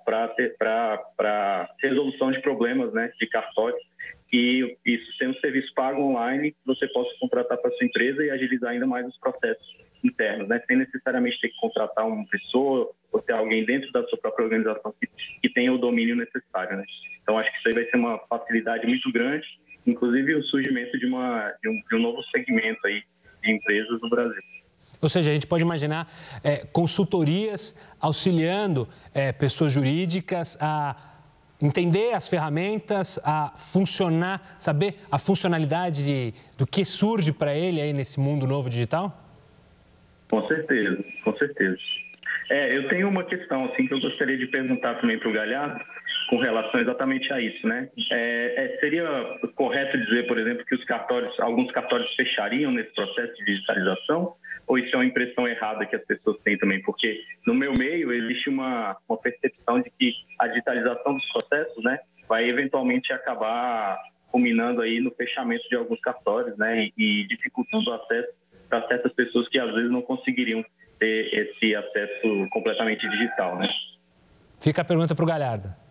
resolução 1.81 2.31
de 2.31 2.41
problemas 2.41 2.93
né, 2.93 3.11
de 3.19 3.27
cartório. 3.27 3.77
E 4.33 4.77
isso 4.85 5.17
sendo 5.17 5.31
um 5.31 5.39
serviço 5.39 5.73
pago 5.73 6.01
online, 6.01 6.55
você 6.65 6.87
possa 6.87 7.09
contratar 7.19 7.57
para 7.57 7.71
sua 7.71 7.85
empresa 7.85 8.23
e 8.23 8.31
agilizar 8.31 8.71
ainda 8.71 8.87
mais 8.87 9.07
os 9.07 9.17
processos 9.19 9.77
internos, 10.03 10.47
né? 10.47 10.61
sem 10.67 10.77
necessariamente 10.77 11.39
ter 11.39 11.49
que 11.49 11.59
contratar 11.59 12.07
uma 12.07 12.25
pessoa 12.27 12.91
ou 13.11 13.21
ter 13.21 13.33
alguém 13.33 13.65
dentro 13.65 13.91
da 13.91 14.03
sua 14.07 14.17
própria 14.17 14.43
organização 14.43 14.93
que, 14.99 15.07
que 15.41 15.49
tenha 15.49 15.73
o 15.73 15.77
domínio 15.77 16.15
necessário. 16.15 16.77
Né? 16.77 16.85
Então, 17.21 17.37
acho 17.37 17.51
que 17.51 17.57
isso 17.59 17.67
aí 17.69 17.73
vai 17.73 17.85
ser 17.85 17.97
uma 17.97 18.19
facilidade 18.27 18.85
muito 18.85 19.11
grande, 19.11 19.47
inclusive 19.85 20.35
o 20.35 20.43
surgimento 20.43 20.97
de, 20.99 21.05
uma, 21.05 21.53
de, 21.61 21.69
um, 21.69 21.81
de 21.89 21.95
um 21.95 21.99
novo 21.99 22.21
segmento 22.35 22.85
aí 22.85 23.03
de 23.41 23.51
empresas 23.51 24.01
no 24.01 24.09
Brasil. 24.09 24.41
Ou 25.01 25.09
seja, 25.09 25.31
a 25.31 25.33
gente 25.33 25.47
pode 25.47 25.63
imaginar 25.63 26.11
é, 26.43 26.65
consultorias 26.65 27.75
auxiliando 27.99 28.87
é, 29.13 29.31
pessoas 29.31 29.71
jurídicas 29.71 30.57
a 30.59 31.14
entender 31.61 32.13
as 32.13 32.27
ferramentas, 32.27 33.19
a 33.23 33.53
funcionar, 33.57 34.55
saber 34.59 34.95
a 35.11 35.17
funcionalidade 35.17 36.03
de, 36.03 36.33
do 36.57 36.65
que 36.67 36.83
surge 36.83 37.31
para 37.31 37.55
ele 37.55 37.81
aí 37.81 37.93
nesse 37.93 38.19
mundo 38.19 38.45
novo 38.45 38.69
digital? 38.69 39.21
Com 40.29 40.45
certeza, 40.47 41.03
com 41.23 41.35
certeza. 41.37 41.77
É, 42.49 42.77
eu 42.77 42.87
tenho 42.89 43.09
uma 43.09 43.23
questão 43.23 43.65
assim 43.65 43.87
que 43.87 43.93
eu 43.93 43.99
gostaria 43.99 44.37
de 44.37 44.47
perguntar 44.47 44.95
também 44.95 45.17
para 45.17 45.29
o 45.29 45.33
Galhardo 45.33 45.83
com 46.29 46.37
relação 46.37 46.79
exatamente 46.79 47.31
a 47.31 47.39
isso, 47.39 47.67
né? 47.67 47.89
É, 48.11 48.65
é, 48.65 48.77
seria 48.79 49.07
correto 49.55 49.97
dizer, 49.97 50.27
por 50.27 50.37
exemplo, 50.37 50.65
que 50.65 50.75
os 50.75 50.83
cartórios, 50.85 51.39
alguns 51.39 51.71
cartórios 51.71 52.13
fechariam 52.15 52.71
nesse 52.71 52.93
processo 52.93 53.33
de 53.35 53.45
digitalização? 53.45 54.35
Ou 54.67 54.77
isso 54.77 54.95
é 54.95 54.97
uma 54.97 55.05
impressão 55.05 55.47
errada 55.47 55.85
que 55.85 55.95
as 55.95 56.03
pessoas 56.05 56.37
têm 56.43 56.57
também? 56.57 56.81
Porque 56.81 57.21
no 57.45 57.53
meu 57.53 57.73
meio 57.77 58.11
existe 58.11 58.49
uma, 58.49 58.97
uma 59.07 59.17
percepção 59.17 59.81
de 59.81 59.91
que 59.91 60.13
a 60.39 60.47
digitalização 60.47 61.13
dos 61.13 61.31
processos, 61.31 61.83
né, 61.83 61.99
vai 62.27 62.47
eventualmente 62.47 63.13
acabar 63.13 63.97
culminando 64.31 64.81
aí 64.81 64.99
no 64.99 65.11
fechamento 65.11 65.67
de 65.69 65.75
alguns 65.75 65.99
cartórios, 66.01 66.57
né, 66.57 66.89
e, 66.97 67.27
dificultando 67.27 67.89
o 67.89 67.93
acesso 67.93 68.33
para 68.67 68.87
certas 68.87 69.13
pessoas 69.13 69.47
que 69.49 69.59
às 69.59 69.73
vezes 69.73 69.91
não 69.91 70.01
conseguiriam 70.01 70.65
ter 70.99 71.33
esse 71.33 71.75
acesso 71.75 72.47
completamente 72.49 73.07
digital, 73.09 73.57
né? 73.57 73.69
Fica 74.59 74.81
a 74.81 74.85
pergunta 74.85 75.13
para 75.13 75.23
o 75.23 75.27
Galhardo. 75.27 75.84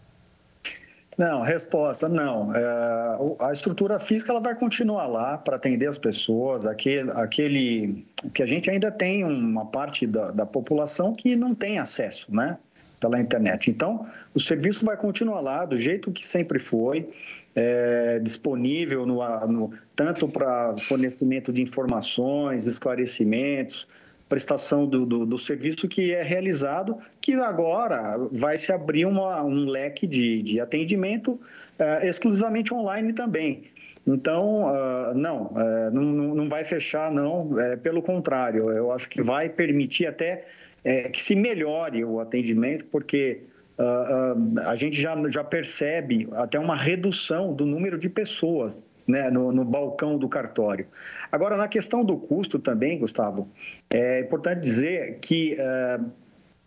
Não, 1.16 1.42
resposta 1.42 2.08
não. 2.08 2.54
É, 2.54 3.18
a 3.40 3.52
estrutura 3.52 3.98
física 4.00 4.32
ela 4.32 4.40
vai 4.40 4.54
continuar 4.54 5.06
lá 5.06 5.38
para 5.38 5.56
atender 5.56 5.86
as 5.86 5.98
pessoas. 5.98 6.66
Aquele, 6.66 7.10
aquele 7.12 8.06
que 8.32 8.42
a 8.42 8.46
gente 8.46 8.68
ainda 8.68 8.90
tem 8.90 9.24
uma 9.24 9.66
parte 9.66 10.06
da, 10.06 10.30
da 10.30 10.46
população 10.46 11.14
que 11.14 11.36
não 11.36 11.54
tem 11.54 11.78
acesso, 11.78 12.34
né, 12.34 12.58
pela 12.98 13.20
internet. 13.20 13.70
Então, 13.70 14.06
o 14.34 14.40
serviço 14.40 14.84
vai 14.84 14.96
continuar 14.96 15.40
lá 15.40 15.64
do 15.64 15.78
jeito 15.78 16.10
que 16.10 16.26
sempre 16.26 16.58
foi 16.58 17.08
é, 17.54 18.18
disponível 18.18 19.06
no, 19.06 19.22
no 19.46 19.70
tanto 19.94 20.28
para 20.28 20.74
fornecimento 20.88 21.52
de 21.52 21.62
informações, 21.62 22.66
esclarecimentos, 22.66 23.86
prestação 24.34 24.84
do, 24.84 25.06
do, 25.06 25.24
do, 25.24 25.38
serviço 25.38 25.86
que 25.86 26.12
é 26.12 26.20
realizado, 26.20 26.98
que 27.20 27.34
agora 27.34 28.18
vai 28.32 28.56
se 28.56 28.72
abrir 28.72 29.06
uma, 29.06 29.44
um 29.44 29.66
leque 29.66 30.08
de, 30.08 30.42
de 30.42 30.58
atendimento 30.58 31.40
é, 31.78 32.08
exclusivamente 32.08 32.74
online 32.74 33.12
também. 33.12 33.62
Então, 34.04 34.64
uh, 34.64 35.14
não, 35.14 35.52
uh, 35.52 35.90
não, 35.92 36.34
não 36.34 36.48
vai 36.48 36.64
fechar, 36.64 37.12
não. 37.12 37.58
É, 37.60 37.76
pelo 37.76 38.02
contrário, 38.02 38.72
eu 38.72 38.90
acho 38.90 39.08
que 39.08 39.22
vai 39.22 39.48
permitir 39.48 40.06
até 40.06 40.44
é, 40.82 41.08
que 41.08 41.22
se 41.22 41.36
melhore 41.36 42.04
o 42.04 42.18
atendimento, 42.18 42.86
porque 42.86 43.40
uh, 43.78 44.36
uh, 44.36 44.68
a 44.68 44.74
gente 44.74 45.00
já, 45.00 45.14
já 45.28 45.44
percebe 45.44 46.28
até 46.32 46.58
uma 46.58 46.74
redução 46.74 47.52
do 47.54 47.64
número 47.64 47.96
de 47.96 48.08
pessoas 48.08 48.82
né, 49.06 49.30
no, 49.30 49.52
no, 49.52 49.64
balcão 49.64 50.18
do 50.18 50.28
cartório. 50.28 50.86
Agora, 51.30 51.56
na 51.56 51.68
questão 51.68 52.04
do 52.04 52.16
custo 52.16 52.58
também, 52.58 52.98
Gustavo, 52.98 53.48
é 53.90 54.20
importante 54.20 54.60
dizer 54.60 55.18
que 55.20 55.56
uh, 55.58 56.10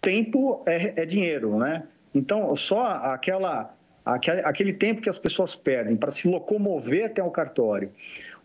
tempo 0.02 0.64
é, 0.66 1.02
é, 1.02 1.06
dinheiro, 1.06 1.58
né? 1.58 1.84
Então, 2.14 2.56
só 2.56 2.86
aquela, 2.86 3.76
aquele, 4.06 4.42
aquele 4.42 4.74
tempo 4.74 5.02
que 5.02 5.10
as 5.10 5.20
pessoas 5.20 5.56
perdem 5.56 5.96
para 5.96 6.12
se 6.12 6.28
locomover 6.28 7.06
até 7.06 7.22
o 7.22 7.32
cartório, 7.32 7.92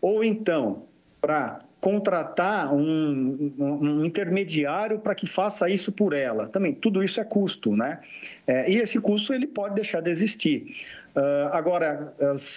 ou 0.01 0.23
então 0.23 0.83
para 1.21 1.59
contratar 1.83 2.73
um, 2.73 3.53
um 3.59 4.05
intermediário 4.05 4.99
para 4.99 5.13
que 5.13 5.27
faça 5.27 5.69
isso 5.69 5.91
por 5.91 6.13
ela. 6.13 6.47
Também, 6.47 6.73
tudo 6.73 7.03
isso 7.03 7.19
é 7.19 7.25
custo, 7.25 7.75
né? 7.75 7.99
É, 8.47 8.71
e 8.71 8.77
esse 8.77 9.01
custo 9.01 9.33
ele 9.33 9.45
pode 9.45 9.75
deixar 9.75 9.99
de 9.99 10.09
existir. 10.09 10.77
Uh, 11.13 11.51
agora, 11.51 12.13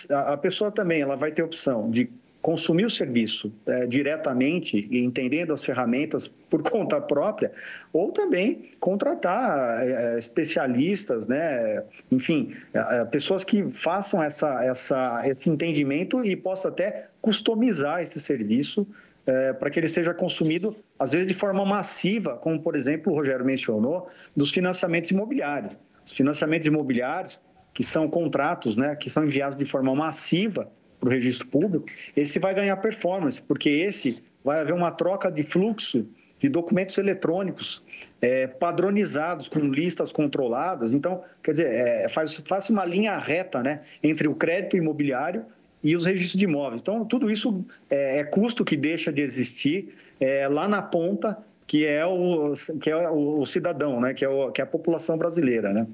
a, 0.09 0.37
pessoa 0.37 0.71
também 0.71 1.01
ela 1.01 1.17
vai 1.17 1.33
ter 1.33 1.43
opção 1.43 1.91
de 1.91 2.09
consumir 2.41 2.87
o 2.87 2.91
serviço 2.91 3.53
é, 3.67 3.85
diretamente 3.89 4.87
e 4.89 5.03
entendendo 5.03 5.53
as 5.53 5.65
ferramentas 5.65 6.29
por 6.49 6.63
conta 6.71 7.01
própria, 7.01 7.51
ou 7.93 8.13
também 8.13 8.63
contratar 8.79 9.85
é, 9.85 10.17
especialistas, 10.21 11.27
né? 11.27 11.83
enfim, 12.13 12.55
é, 12.73 13.05
pessoas 13.07 13.43
que 13.43 13.69
façam 13.73 14.23
essa, 14.23 14.65
essa, 14.65 15.29
esse 15.29 15.51
entendimento 15.51 16.25
e 16.25 16.37
possa 16.37 16.69
até 16.69 17.09
customizar 17.21 18.01
esse 18.01 18.21
serviço 18.21 18.87
é, 19.27 19.53
para 19.53 19.69
que 19.71 19.81
ele 19.81 19.89
seja 19.89 20.15
consumido, 20.15 20.75
às 20.99 21.13
vezes, 21.13 21.27
de 21.27 21.35
forma 21.35 21.65
massiva, 21.65 22.37
como, 22.37 22.61
por 22.61 22.77
exemplo, 22.77 23.13
o 23.13 23.17
Rogério 23.17 23.45
mencionou, 23.45 24.09
dos 24.35 24.51
financiamentos 24.51 25.11
imobiliários. 25.11 25.77
Os 26.05 26.13
financiamentos 26.13 26.67
imobiliários, 26.67 27.41
que 27.75 27.83
são 27.83 28.09
contratos 28.09 28.77
né, 28.77 28.95
que 28.97 29.11
são 29.11 29.25
enviados 29.25 29.59
de 29.59 29.65
forma 29.65 29.95
massiva 29.95 30.71
para 31.01 31.09
o 31.09 31.13
registro 31.13 31.47
público, 31.49 31.87
esse 32.17 32.39
vai 32.39 32.55
ganhar 32.55 32.77
performance, 32.77 33.43
porque 33.43 33.69
esse 33.69 34.23
vai 34.43 34.61
haver 34.61 34.73
uma 34.73 34.91
troca 34.91 35.31
de 35.31 35.43
fluxo 35.43 36.09
de 36.39 36.49
documentos 36.49 36.97
eletrônicos 36.99 37.83
é, 38.21 38.47
padronizados, 38.47 39.49
com 39.49 39.59
listas 39.61 40.13
controladas. 40.13 40.95
Então, 40.95 41.23
quer 41.43 41.53
dizer, 41.53 41.67
é, 41.67 42.09
faz, 42.09 42.35
faz 42.47 42.71
uma 42.71 42.85
linha 42.85 43.19
reta 43.19 43.63
né, 43.63 43.81
entre 44.03 44.29
o 44.29 44.35
crédito 44.35 44.77
imobiliário 44.77 45.45
e 45.87 45.95
os 45.95 46.05
registros 46.05 46.37
de 46.37 46.47
imóveis. 46.47 46.81
Então, 46.81 47.05
tudo 47.05 47.31
isso 47.31 47.65
é, 47.89 48.19
é 48.19 48.25
custo 48.25 48.65
que 48.65 48.77
deixa 48.77 49.13
de 49.13 49.23
existir 49.23 49.95
é, 50.19 50.49
lá 50.49 50.67
na 50.67 50.83
ponta, 50.83 51.39
que 51.65 51.87
é 51.87 52.05
o, 52.05 52.55
que 52.81 52.91
é 52.91 53.09
o 53.09 53.47
cidadão, 53.47 54.01
né? 54.01 54.13
que, 54.13 54.25
é 54.25 54.29
o, 54.29 54.51
que 54.51 54.61
é 54.61 54.65
a 54.65 54.67
população 54.67 55.17
brasileira. 55.17 55.73
Né? 55.73 55.87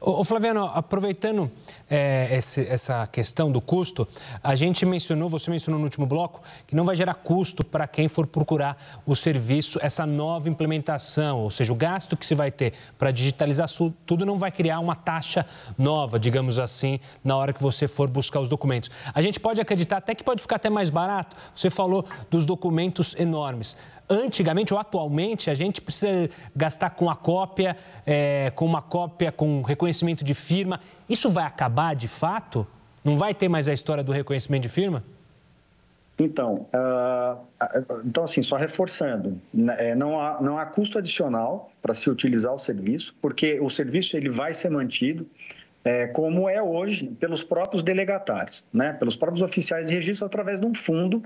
Ô, 0.00 0.24
Flaviano, 0.24 0.64
aproveitando 0.74 1.50
é, 1.88 2.28
esse, 2.32 2.66
essa 2.68 3.06
questão 3.06 3.50
do 3.50 3.60
custo, 3.60 4.06
a 4.42 4.54
gente 4.54 4.84
mencionou, 4.84 5.28
você 5.28 5.50
mencionou 5.50 5.78
no 5.78 5.84
último 5.84 6.06
bloco, 6.06 6.42
que 6.66 6.74
não 6.74 6.84
vai 6.84 6.96
gerar 6.96 7.14
custo 7.14 7.64
para 7.64 7.86
quem 7.86 8.08
for 8.08 8.26
procurar 8.26 8.76
o 9.06 9.14
serviço, 9.14 9.78
essa 9.82 10.06
nova 10.06 10.48
implementação, 10.48 11.40
ou 11.40 11.50
seja, 11.50 11.72
o 11.72 11.76
gasto 11.76 12.16
que 12.16 12.26
se 12.26 12.34
vai 12.34 12.50
ter 12.50 12.72
para 12.98 13.10
digitalizar 13.10 13.68
tudo 14.06 14.26
não 14.26 14.38
vai 14.38 14.50
criar 14.50 14.78
uma 14.78 14.94
taxa 14.94 15.46
nova, 15.76 16.18
digamos 16.18 16.58
assim, 16.58 17.00
na 17.22 17.36
hora 17.36 17.52
que 17.52 17.62
você 17.62 17.88
for 17.88 18.08
buscar 18.08 18.40
os 18.40 18.48
documentos. 18.48 18.90
A 19.14 19.22
gente 19.22 19.40
pode 19.40 19.60
acreditar 19.60 19.98
até 19.98 20.14
que 20.14 20.24
pode 20.24 20.42
ficar 20.42 20.56
até 20.56 20.70
mais 20.70 20.90
barato. 20.90 21.36
Você 21.54 21.70
falou 21.70 22.04
dos 22.30 22.46
documentos 22.46 23.14
enormes. 23.18 23.76
Antigamente 24.08 24.74
ou 24.74 24.78
atualmente, 24.78 25.50
a 25.50 25.54
gente 25.54 25.80
precisa 25.80 26.28
gastar 26.54 26.90
com 26.90 27.08
a 27.08 27.16
cópia, 27.16 27.76
é, 28.06 28.52
com 28.54 28.66
uma 28.66 28.82
cópia 28.82 29.32
com 29.32 29.62
reconhecimento 29.62 30.22
de 30.22 30.34
firma. 30.34 30.78
Isso 31.08 31.30
vai 31.30 31.44
acabar 31.44 31.94
de 31.94 32.08
fato? 32.08 32.66
Não 33.02 33.16
vai 33.16 33.34
ter 33.34 33.48
mais 33.48 33.66
a 33.66 33.72
história 33.72 34.02
do 34.02 34.12
reconhecimento 34.12 34.62
de 34.62 34.68
firma? 34.68 35.02
Então, 36.18 36.66
uh, 36.72 37.44
então 38.04 38.22
assim, 38.22 38.40
só 38.40 38.56
reforçando, 38.56 39.40
né, 39.52 39.90
é, 39.90 39.94
não 39.96 40.20
há, 40.20 40.40
não 40.40 40.58
há 40.58 40.64
custo 40.64 40.98
adicional 40.98 41.72
para 41.82 41.92
se 41.92 42.08
utilizar 42.08 42.54
o 42.54 42.58
serviço, 42.58 43.16
porque 43.20 43.58
o 43.60 43.68
serviço 43.68 44.16
ele 44.16 44.30
vai 44.30 44.52
ser 44.52 44.70
mantido 44.70 45.26
é, 45.84 46.06
como 46.06 46.48
é 46.48 46.62
hoje 46.62 47.08
pelos 47.18 47.42
próprios 47.42 47.82
delegatários, 47.82 48.64
né, 48.72 48.92
pelos 48.92 49.16
próprios 49.16 49.42
oficiais 49.42 49.88
de 49.88 49.94
registro 49.94 50.24
através 50.24 50.60
de 50.60 50.66
um 50.66 50.74
fundo 50.74 51.22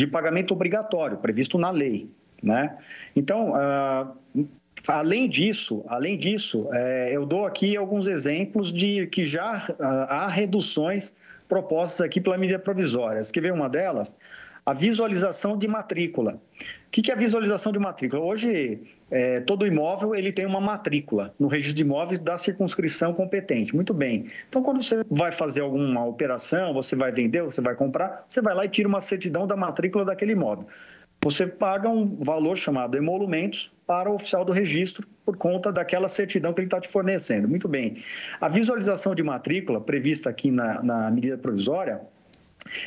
de 0.00 0.06
pagamento 0.06 0.52
obrigatório 0.52 1.18
previsto 1.18 1.58
na 1.58 1.70
lei, 1.70 2.10
né? 2.42 2.76
Então, 3.14 3.52
uh, 3.52 4.46
além 4.88 5.28
disso, 5.28 5.84
além 5.88 6.16
disso, 6.16 6.68
é, 6.72 7.10
eu 7.12 7.26
dou 7.26 7.44
aqui 7.44 7.76
alguns 7.76 8.06
exemplos 8.06 8.72
de 8.72 9.06
que 9.08 9.24
já 9.24 9.66
uh, 9.68 9.74
há 9.78 10.26
reduções 10.26 11.14
propostas 11.48 12.00
aqui 12.00 12.20
pela 12.20 12.38
medida 12.38 12.58
provisória. 12.58 13.20
Quer 13.32 13.40
ver 13.40 13.52
uma 13.52 13.68
delas? 13.68 14.16
A 14.70 14.72
visualização 14.72 15.56
de 15.56 15.66
matrícula. 15.66 16.34
O 16.34 16.90
que 16.92 17.10
é 17.10 17.14
a 17.14 17.16
visualização 17.16 17.72
de 17.72 17.80
matrícula? 17.80 18.22
Hoje, 18.22 18.80
é, 19.10 19.40
todo 19.40 19.66
imóvel 19.66 20.14
ele 20.14 20.30
tem 20.30 20.46
uma 20.46 20.60
matrícula 20.60 21.34
no 21.40 21.48
registro 21.48 21.74
de 21.74 21.82
imóveis 21.82 22.20
da 22.20 22.38
circunscrição 22.38 23.12
competente. 23.12 23.74
Muito 23.74 23.92
bem. 23.92 24.26
Então, 24.48 24.62
quando 24.62 24.80
você 24.80 25.04
vai 25.10 25.32
fazer 25.32 25.62
alguma 25.62 26.06
operação, 26.06 26.72
você 26.72 26.94
vai 26.94 27.10
vender, 27.10 27.42
você 27.42 27.60
vai 27.60 27.74
comprar, 27.74 28.24
você 28.28 28.40
vai 28.40 28.54
lá 28.54 28.64
e 28.64 28.68
tira 28.68 28.86
uma 28.86 29.00
certidão 29.00 29.44
da 29.44 29.56
matrícula 29.56 30.04
daquele 30.04 30.34
imóvel 30.34 30.68
você 31.22 31.46
paga 31.46 31.86
um 31.86 32.18
valor 32.24 32.56
chamado 32.56 32.96
emolumentos 32.96 33.76
para 33.86 34.10
o 34.10 34.14
oficial 34.14 34.42
do 34.42 34.52
registro 34.52 35.06
por 35.22 35.36
conta 35.36 35.70
daquela 35.70 36.08
certidão 36.08 36.54
que 36.54 36.60
ele 36.60 36.66
está 36.66 36.80
te 36.80 36.88
fornecendo. 36.88 37.46
Muito 37.46 37.68
bem. 37.68 38.02
A 38.40 38.48
visualização 38.48 39.14
de 39.14 39.22
matrícula 39.22 39.82
prevista 39.82 40.30
aqui 40.30 40.50
na, 40.50 40.82
na 40.82 41.10
medida 41.10 41.36
provisória, 41.36 42.00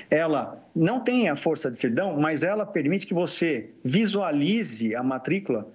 ela 0.09 0.63
não 0.75 0.99
tem 0.99 1.29
a 1.29 1.35
força 1.35 1.69
de 1.69 1.77
certidão, 1.77 2.19
mas 2.19 2.43
ela 2.43 2.65
permite 2.65 3.05
que 3.05 3.13
você 3.13 3.69
visualize 3.83 4.95
a 4.95 5.03
matrícula 5.03 5.67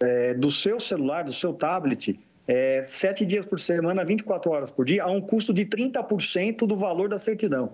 é, 0.00 0.34
do 0.34 0.50
seu 0.50 0.78
celular, 0.80 1.24
do 1.24 1.32
seu 1.32 1.52
tablet, 1.52 2.18
é, 2.46 2.84
sete 2.84 3.24
dias 3.24 3.46
por 3.46 3.58
semana, 3.58 4.04
24 4.04 4.50
horas 4.50 4.70
por 4.70 4.84
dia, 4.84 5.02
a 5.02 5.10
um 5.10 5.20
custo 5.20 5.52
de 5.52 5.64
30% 5.64 6.66
do 6.66 6.76
valor 6.76 7.08
da 7.08 7.18
certidão. 7.18 7.72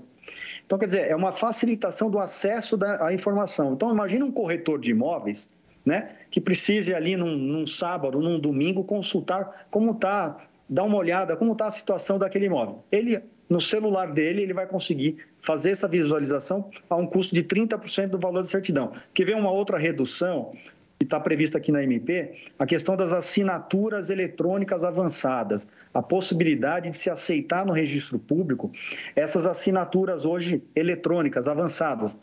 Então, 0.64 0.79
quer 0.79 0.87
dizer, 0.87 1.11
é 1.11 1.16
uma 1.16 1.33
facilitação 1.33 2.11
do 2.11 2.18
acesso 2.18 2.76
da, 2.76 3.07
à 3.07 3.12
informação. 3.12 3.72
Então, 3.72 3.92
imagine 3.92 4.22
um 4.22 4.31
corretor 4.31 4.79
de 4.79 4.92
imóveis 4.92 5.48
né, 5.85 6.09
que 6.31 6.40
precise 6.40 6.94
ali 6.94 7.16
num, 7.16 7.37
num 7.37 7.66
sábado, 7.66 8.20
num 8.20 8.38
domingo, 8.38 8.85
consultar 8.85 9.66
como 9.70 9.92
está, 9.92 10.37
dar 10.68 10.85
uma 10.85 10.96
olhada, 10.96 11.37
como 11.37 11.53
está 11.53 11.66
a 11.66 11.70
situação 11.70 12.18
daquele 12.18 12.46
imóvel. 12.46 12.85
Ele, 12.92 13.20
no 13.50 13.60
celular 13.60 14.12
dele, 14.12 14.42
ele 14.42 14.54
vai 14.54 14.66
conseguir 14.66 15.16
fazer 15.40 15.72
essa 15.72 15.88
visualização 15.88 16.70
a 16.88 16.94
um 16.94 17.04
custo 17.04 17.34
de 17.34 17.42
30% 17.42 18.10
do 18.10 18.18
valor 18.18 18.42
da 18.42 18.48
certidão. 18.48 18.92
Que 19.12 19.24
vem 19.24 19.34
uma 19.34 19.50
outra 19.50 19.76
redução 19.76 20.52
que 20.96 21.04
está 21.04 21.18
prevista 21.18 21.58
aqui 21.58 21.72
na 21.72 21.82
MP, 21.82 22.32
a 22.58 22.66
questão 22.66 22.94
das 22.94 23.10
assinaturas 23.10 24.10
eletrônicas 24.10 24.84
avançadas, 24.84 25.66
a 25.94 26.02
possibilidade 26.02 26.90
de 26.90 26.96
se 26.96 27.08
aceitar 27.08 27.64
no 27.64 27.72
registro 27.72 28.18
público 28.18 28.70
essas 29.16 29.46
assinaturas 29.46 30.26
hoje 30.26 30.62
eletrônicas 30.76 31.48
avançadas. 31.48 32.16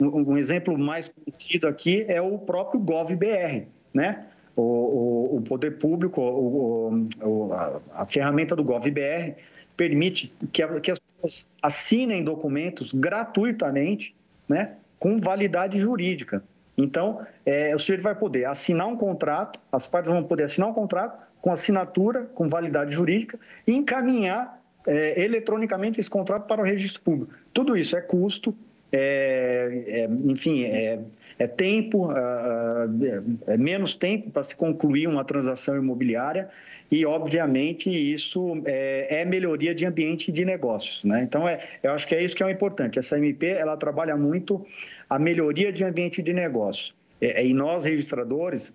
Um, 0.00 0.36
exemplo 0.36 0.76
mais 0.76 1.08
conhecido 1.08 1.68
aqui 1.68 2.04
é 2.08 2.20
o 2.20 2.36
próprio 2.36 2.80
GovBR, 2.80 3.68
né? 3.94 4.26
O, 4.56 4.62
o, 4.62 5.36
o 5.36 5.40
poder 5.42 5.78
público, 5.78 6.20
o, 6.20 7.52
a, 7.52 7.80
a, 8.02 8.06
ferramenta 8.06 8.54
do 8.56 8.64
GovBR 8.64 9.36
permite 9.76 10.32
que, 10.52 10.62
a, 10.62 10.80
que 10.80 10.90
as 10.90 10.98
pessoas 10.98 11.46
assinem 11.62 12.22
documentos 12.22 12.92
gratuitamente, 12.92 14.14
né? 14.48 14.76
Com 14.98 15.18
validade 15.18 15.78
jurídica. 15.78 16.42
Então, 16.76 17.24
é, 17.46 17.74
o 17.74 17.78
sujeito 17.78 18.02
vai 18.02 18.14
poder 18.14 18.46
assinar 18.46 18.86
um 18.86 18.96
contrato, 18.96 19.60
as 19.70 19.86
partes 19.86 20.10
vão 20.10 20.22
poder 20.24 20.44
assinar 20.44 20.68
um 20.68 20.72
contrato 20.72 21.22
com 21.40 21.52
assinatura, 21.52 22.24
com 22.34 22.48
validade 22.48 22.92
jurídica, 22.92 23.38
e 23.66 23.72
encaminhar 23.72 24.60
é, 24.86 25.22
eletronicamente 25.22 26.00
esse 26.00 26.10
contrato 26.10 26.46
para 26.46 26.60
o 26.60 26.64
registro 26.64 27.02
público. 27.02 27.32
Tudo 27.52 27.76
isso 27.76 27.96
é 27.96 28.00
custo, 28.00 28.56
é, 28.96 29.84
é, 29.86 30.08
enfim, 30.24 30.64
é, 30.64 31.00
é 31.36 31.46
tempo, 31.48 32.12
é, 32.12 33.52
é, 33.52 33.56
menos 33.56 33.96
tempo 33.96 34.30
para 34.30 34.44
se 34.44 34.54
concluir 34.54 35.08
uma 35.08 35.24
transação 35.24 35.76
imobiliária 35.76 36.48
e, 36.90 37.04
obviamente, 37.04 37.90
isso 37.90 38.54
é, 38.64 39.22
é, 39.22 39.24
melhoria 39.24 39.74
de 39.74 39.84
ambiente 39.84 40.30
de 40.30 40.44
negócios. 40.44 41.02
Né? 41.02 41.22
Então, 41.24 41.48
é, 41.48 41.58
eu 41.82 41.90
acho 41.90 42.06
que 42.06 42.14
é 42.14 42.22
isso 42.22 42.36
que 42.36 42.42
é 42.42 42.46
o 42.46 42.50
importante. 42.50 42.98
Essa 42.98 43.18
MP 43.18 43.48
ela 43.48 43.76
trabalha 43.76 44.16
muito 44.16 44.64
a 45.10 45.18
melhoria 45.18 45.72
de 45.72 45.82
ambiente 45.82 46.22
de 46.22 46.32
negócio. 46.32 46.94
É, 47.20 47.44
e 47.44 47.52
nós, 47.52 47.84
registradores, 47.84 48.72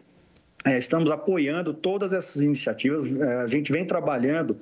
estamos 0.65 1.09
apoiando 1.09 1.73
todas 1.73 2.11
essas 2.11 2.41
iniciativas. 2.41 3.05
A 3.21 3.47
gente 3.47 3.71
vem 3.71 3.85
trabalhando, 3.85 4.59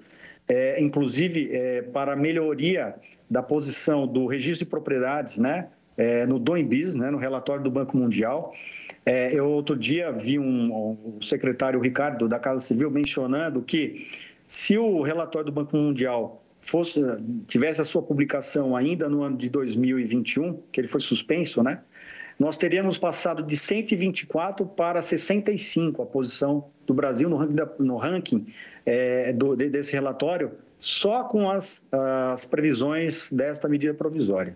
inclusive, 0.79 1.51
para 1.91 2.13
a 2.13 2.15
melhoria 2.15 2.95
da 3.29 3.43
posição 3.43 4.07
do 4.07 4.25
registro 4.25 4.65
de 4.65 4.69
propriedades, 4.69 5.37
né, 5.37 5.67
é, 5.97 6.25
no 6.25 6.39
Doing 6.39 6.65
Business, 6.65 6.95
né, 6.95 7.09
no 7.09 7.17
relatório 7.17 7.63
do 7.63 7.71
Banco 7.71 7.97
Mundial. 7.97 8.53
É, 9.05 9.33
eu 9.33 9.49
outro 9.49 9.75
dia 9.75 10.11
vi 10.11 10.37
um, 10.37 10.71
o 10.71 11.19
secretário 11.21 11.79
Ricardo 11.79 12.27
da 12.27 12.37
Casa 12.37 12.59
Civil 12.59 12.91
mencionando 12.91 13.61
que 13.61 14.07
se 14.45 14.77
o 14.77 15.01
relatório 15.01 15.47
do 15.47 15.51
Banco 15.51 15.75
Mundial 15.75 16.43
fosse 16.61 17.01
tivesse 17.47 17.79
a 17.79 17.83
sua 17.83 18.01
publicação 18.01 18.75
ainda 18.75 19.09
no 19.09 19.23
ano 19.23 19.37
de 19.37 19.49
2021, 19.49 20.61
que 20.71 20.81
ele 20.81 20.87
foi 20.87 20.99
suspenso, 20.99 21.63
né? 21.63 21.81
Nós 22.39 22.55
teríamos 22.55 22.97
passado 22.97 23.41
de 23.41 23.57
124 23.57 24.65
para 24.65 25.01
65 25.01 26.01
a 26.01 26.05
posição 26.05 26.65
do 26.85 26.93
Brasil 26.93 27.29
no 27.29 27.37
ranking, 27.37 27.55
no 27.79 27.97
ranking 27.97 28.47
é, 28.85 29.33
do, 29.33 29.55
desse 29.55 29.93
relatório 29.93 30.51
só 30.77 31.23
com 31.23 31.49
as, 31.49 31.83
as 31.91 32.45
previsões 32.45 33.31
desta 33.31 33.67
medida 33.67 33.93
provisória. 33.93 34.55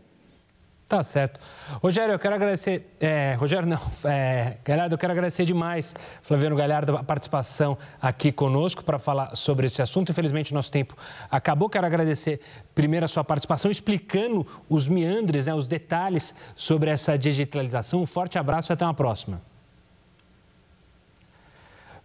Tá 0.92 1.02
certo. 1.02 1.40
Rogério, 1.82 2.12
eu 2.12 2.20
quero 2.20 2.36
agradecer. 2.36 2.98
É, 3.00 3.34
Rogério, 3.36 3.66
não. 3.66 3.80
É, 4.04 4.58
Galhardo, 4.66 4.96
eu 4.96 4.98
quero 4.98 5.14
agradecer 5.14 5.46
demais, 5.46 5.96
Flaviano 6.22 6.56
Galhardo, 6.56 6.98
a 6.98 7.04
participação 7.04 7.78
aqui 8.02 8.30
conosco 8.30 8.84
para 8.84 9.00
falar 9.00 9.36
sobre 9.38 9.68
esse 9.68 9.82
assunto. 9.82 10.12
Infelizmente, 10.12 10.54
nosso 10.54 10.70
tempo 10.70 10.98
acabou. 11.30 11.70
Quero 11.70 11.86
agradecer 11.86 12.42
primeiro 12.76 13.06
a 13.06 13.08
sua 13.08 13.24
participação, 13.24 13.72
explicando 13.72 14.46
os 14.68 14.90
meandres, 14.90 15.46
né, 15.46 15.54
os 15.54 15.66
detalhes 15.66 16.36
sobre 16.56 16.90
essa 16.90 17.18
digitalização. 17.18 18.02
Um 18.02 18.06
forte 18.06 18.38
abraço 18.38 18.70
e 18.70 18.74
até 18.74 18.84
uma 18.84 18.94
próxima. 18.94 19.51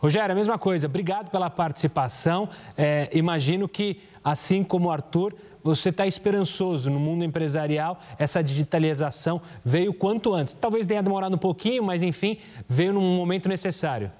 Rogério, 0.07 0.33
a 0.33 0.37
mesma 0.37 0.57
coisa. 0.57 0.87
Obrigado 0.87 1.33
pela 1.33 1.51
participação. 1.51 2.49
É, 2.79 3.11
imagino 3.13 3.69
que, 3.69 4.03
assim 4.23 4.63
como 4.63 4.87
o 4.87 4.93
Arthur, 4.93 5.35
você 5.65 5.89
está 5.89 6.07
esperançoso 6.07 6.89
no 6.89 7.01
mundo 7.01 7.25
empresarial. 7.25 7.99
Essa 8.17 8.41
digitalização 8.41 9.43
veio 9.65 9.93
quanto 9.93 10.33
antes. 10.33 10.55
Talvez 10.55 10.87
tenha 10.87 11.03
demorado 11.03 11.35
um 11.35 11.39
pouquinho, 11.39 11.83
mas 11.83 12.05
enfim, 12.05 12.39
veio 12.69 12.93
num 12.93 13.17
momento 13.17 13.49
necessário. 13.49 14.13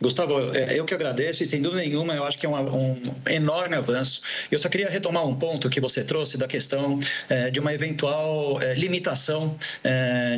Gustavo, 0.00 0.54
é, 0.54 0.78
eu 0.78 0.84
que 0.84 0.94
agradeço 0.94 1.42
e 1.42 1.46
sem 1.46 1.60
dúvida 1.60 1.82
nenhuma 1.82 2.14
eu 2.14 2.24
acho 2.24 2.38
que 2.38 2.46
é 2.46 2.48
um, 2.48 2.96
enorme 3.28 3.74
avanço. 3.74 4.20
Eu 4.50 4.58
só 4.58 4.68
queria 4.68 4.88
retomar 4.88 5.26
um 5.26 5.34
ponto 5.34 5.68
que 5.70 5.80
você 5.80 6.04
trouxe 6.04 6.36
da 6.36 6.46
questão 6.46 6.98
é, 7.28 7.50
de 7.50 7.58
uma 7.58 7.72
eventual 7.72 8.60
é, 8.60 8.74
limitação 8.74 9.56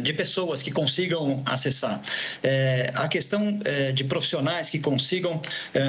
de 0.02 0.12
pessoas 0.12 0.62
que 0.62 0.70
consigam 0.70 1.42
acessar. 1.44 2.00
A 2.94 3.08
questão 3.08 3.58
de 3.94 4.04
profissionais 4.04 4.70
que 4.70 4.78
consigam 4.78 5.40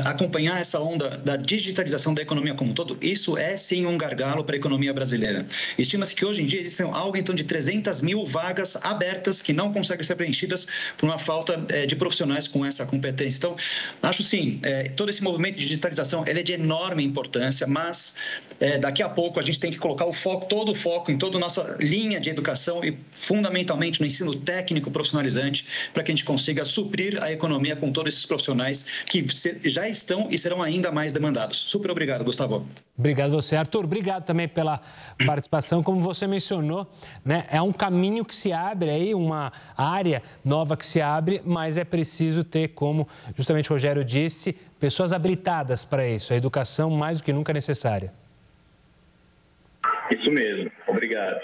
acompanhar 0.05 0.59
essa 0.59 0.79
onda 0.79 1.17
da 1.17 1.35
digitalização 1.35 2.13
da 2.13 2.21
economia 2.21 2.53
como 2.53 2.71
um 2.71 2.73
todo, 2.73 2.97
isso 3.01 3.37
é 3.37 3.55
sim 3.57 3.85
um 3.85 3.97
gargalo 3.97 4.43
para 4.43 4.55
a 4.55 4.57
economia 4.57 4.93
brasileira. 4.93 5.45
Estima-se 5.77 6.15
que 6.15 6.25
hoje 6.25 6.41
em 6.41 6.47
dia 6.47 6.59
existem 6.59 6.85
algo 6.85 7.17
em 7.17 7.23
torno 7.23 7.37
de 7.37 7.43
300 7.43 8.01
mil 8.01 8.25
vagas 8.25 8.77
abertas 8.81 9.41
que 9.41 9.53
não 9.53 9.71
conseguem 9.71 10.03
ser 10.03 10.15
preenchidas 10.15 10.67
por 10.97 11.05
uma 11.05 11.17
falta 11.17 11.57
de 11.87 11.95
profissionais 11.95 12.47
com 12.47 12.65
essa 12.65 12.85
competência 12.85 13.28
então, 13.37 13.55
acho 14.01 14.23
sim, 14.23 14.59
é, 14.63 14.83
todo 14.89 15.09
esse 15.09 15.23
movimento 15.23 15.55
de 15.55 15.61
digitalização 15.61 16.23
ele 16.27 16.39
é 16.39 16.43
de 16.43 16.53
enorme 16.53 17.03
importância, 17.03 17.67
mas 17.67 18.15
é, 18.59 18.77
daqui 18.77 19.01
a 19.01 19.09
pouco 19.09 19.39
a 19.39 19.43
gente 19.43 19.59
tem 19.59 19.71
que 19.71 19.77
colocar 19.77 20.05
o 20.05 20.13
foco, 20.13 20.45
todo 20.47 20.71
o 20.71 20.75
foco 20.75 21.11
em 21.11 21.17
toda 21.17 21.37
a 21.37 21.39
nossa 21.39 21.77
linha 21.79 22.19
de 22.19 22.29
educação 22.29 22.83
e 22.83 22.97
fundamentalmente 23.11 23.99
no 23.99 24.07
ensino 24.07 24.35
técnico 24.35 24.91
profissionalizante 24.91 25.65
para 25.93 26.03
que 26.03 26.11
a 26.11 26.15
gente 26.15 26.25
consiga 26.25 26.63
suprir 26.63 27.21
a 27.23 27.31
economia 27.31 27.75
com 27.75 27.91
todos 27.91 28.13
esses 28.13 28.25
profissionais 28.25 28.85
que 29.05 29.25
já 29.63 29.87
estão 29.87 30.27
e 30.29 30.37
serão 30.37 30.61
ainda 30.61 30.91
mais 30.91 31.11
demandados. 31.11 31.57
Super 31.57 31.91
obrigado, 31.91 32.23
Gustavo. 32.23 32.65
Obrigado 32.97 33.31
você, 33.31 33.55
Arthur. 33.55 33.85
Obrigado 33.85 34.25
também 34.25 34.47
pela 34.47 34.81
participação. 35.25 35.81
Como 35.81 36.01
você 36.01 36.27
mencionou, 36.27 36.85
né, 37.23 37.45
é 37.49 37.61
um 37.61 37.71
caminho 37.71 38.25
que 38.25 38.35
se 38.35 38.51
abre 38.51 38.89
aí, 38.89 39.13
uma 39.13 39.51
área 39.77 40.21
nova 40.43 40.75
que 40.75 40.85
se 40.85 41.01
abre, 41.01 41.41
mas 41.45 41.77
é 41.77 41.83
preciso 41.83 42.43
ter 42.43 42.69
como 42.69 43.07
justamente 43.35 43.69
o 43.69 43.73
Rogério 43.73 44.03
disse, 44.03 44.53
pessoas 44.79 45.13
habilitadas 45.13 45.85
para 45.85 46.07
isso, 46.07 46.33
a 46.33 46.35
educação 46.35 46.89
mais 46.89 47.19
do 47.19 47.23
que 47.23 47.33
nunca 47.33 47.53
necessária. 47.53 48.13
Isso 50.11 50.31
mesmo, 50.31 50.71
obrigado. 50.87 51.39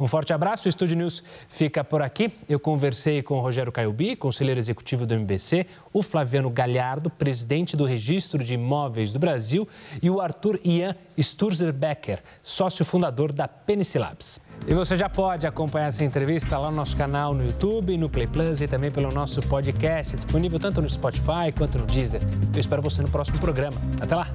Um 0.00 0.06
forte 0.06 0.32
abraço. 0.32 0.66
O 0.66 0.68
Estúdio 0.70 0.96
News 0.96 1.22
fica 1.46 1.84
por 1.84 2.00
aqui. 2.00 2.32
Eu 2.48 2.58
conversei 2.58 3.22
com 3.22 3.34
o 3.36 3.40
Rogério 3.40 3.70
Caiubi, 3.70 4.16
conselheiro 4.16 4.58
executivo 4.58 5.04
do 5.04 5.12
MBC, 5.12 5.66
o 5.92 6.02
Flaviano 6.02 6.48
Galhardo, 6.48 7.10
presidente 7.10 7.76
do 7.76 7.84
Registro 7.84 8.42
de 8.42 8.54
Imóveis 8.54 9.12
do 9.12 9.18
Brasil, 9.18 9.68
e 10.02 10.08
o 10.08 10.18
Arthur 10.18 10.58
Ian 10.64 10.96
Sturzer 11.18 11.70
Becker, 11.70 12.22
sócio 12.42 12.82
fundador 12.82 13.30
da 13.30 13.46
Penicilabs. 13.46 14.40
E 14.66 14.72
você 14.72 14.96
já 14.96 15.08
pode 15.08 15.46
acompanhar 15.46 15.88
essa 15.88 16.02
entrevista 16.02 16.56
lá 16.56 16.70
no 16.70 16.76
nosso 16.76 16.96
canal 16.96 17.34
no 17.34 17.44
YouTube, 17.44 17.96
no 17.98 18.08
Play 18.08 18.26
Plus 18.26 18.60
e 18.62 18.68
também 18.68 18.90
pelo 18.90 19.12
nosso 19.12 19.40
podcast, 19.42 20.16
disponível 20.16 20.58
tanto 20.58 20.80
no 20.80 20.88
Spotify 20.88 21.52
quanto 21.56 21.78
no 21.78 21.86
Deezer. 21.86 22.22
Eu 22.54 22.60
espero 22.60 22.80
você 22.80 23.02
no 23.02 23.10
próximo 23.10 23.38
programa. 23.38 23.76
Até 24.00 24.14
lá! 24.14 24.26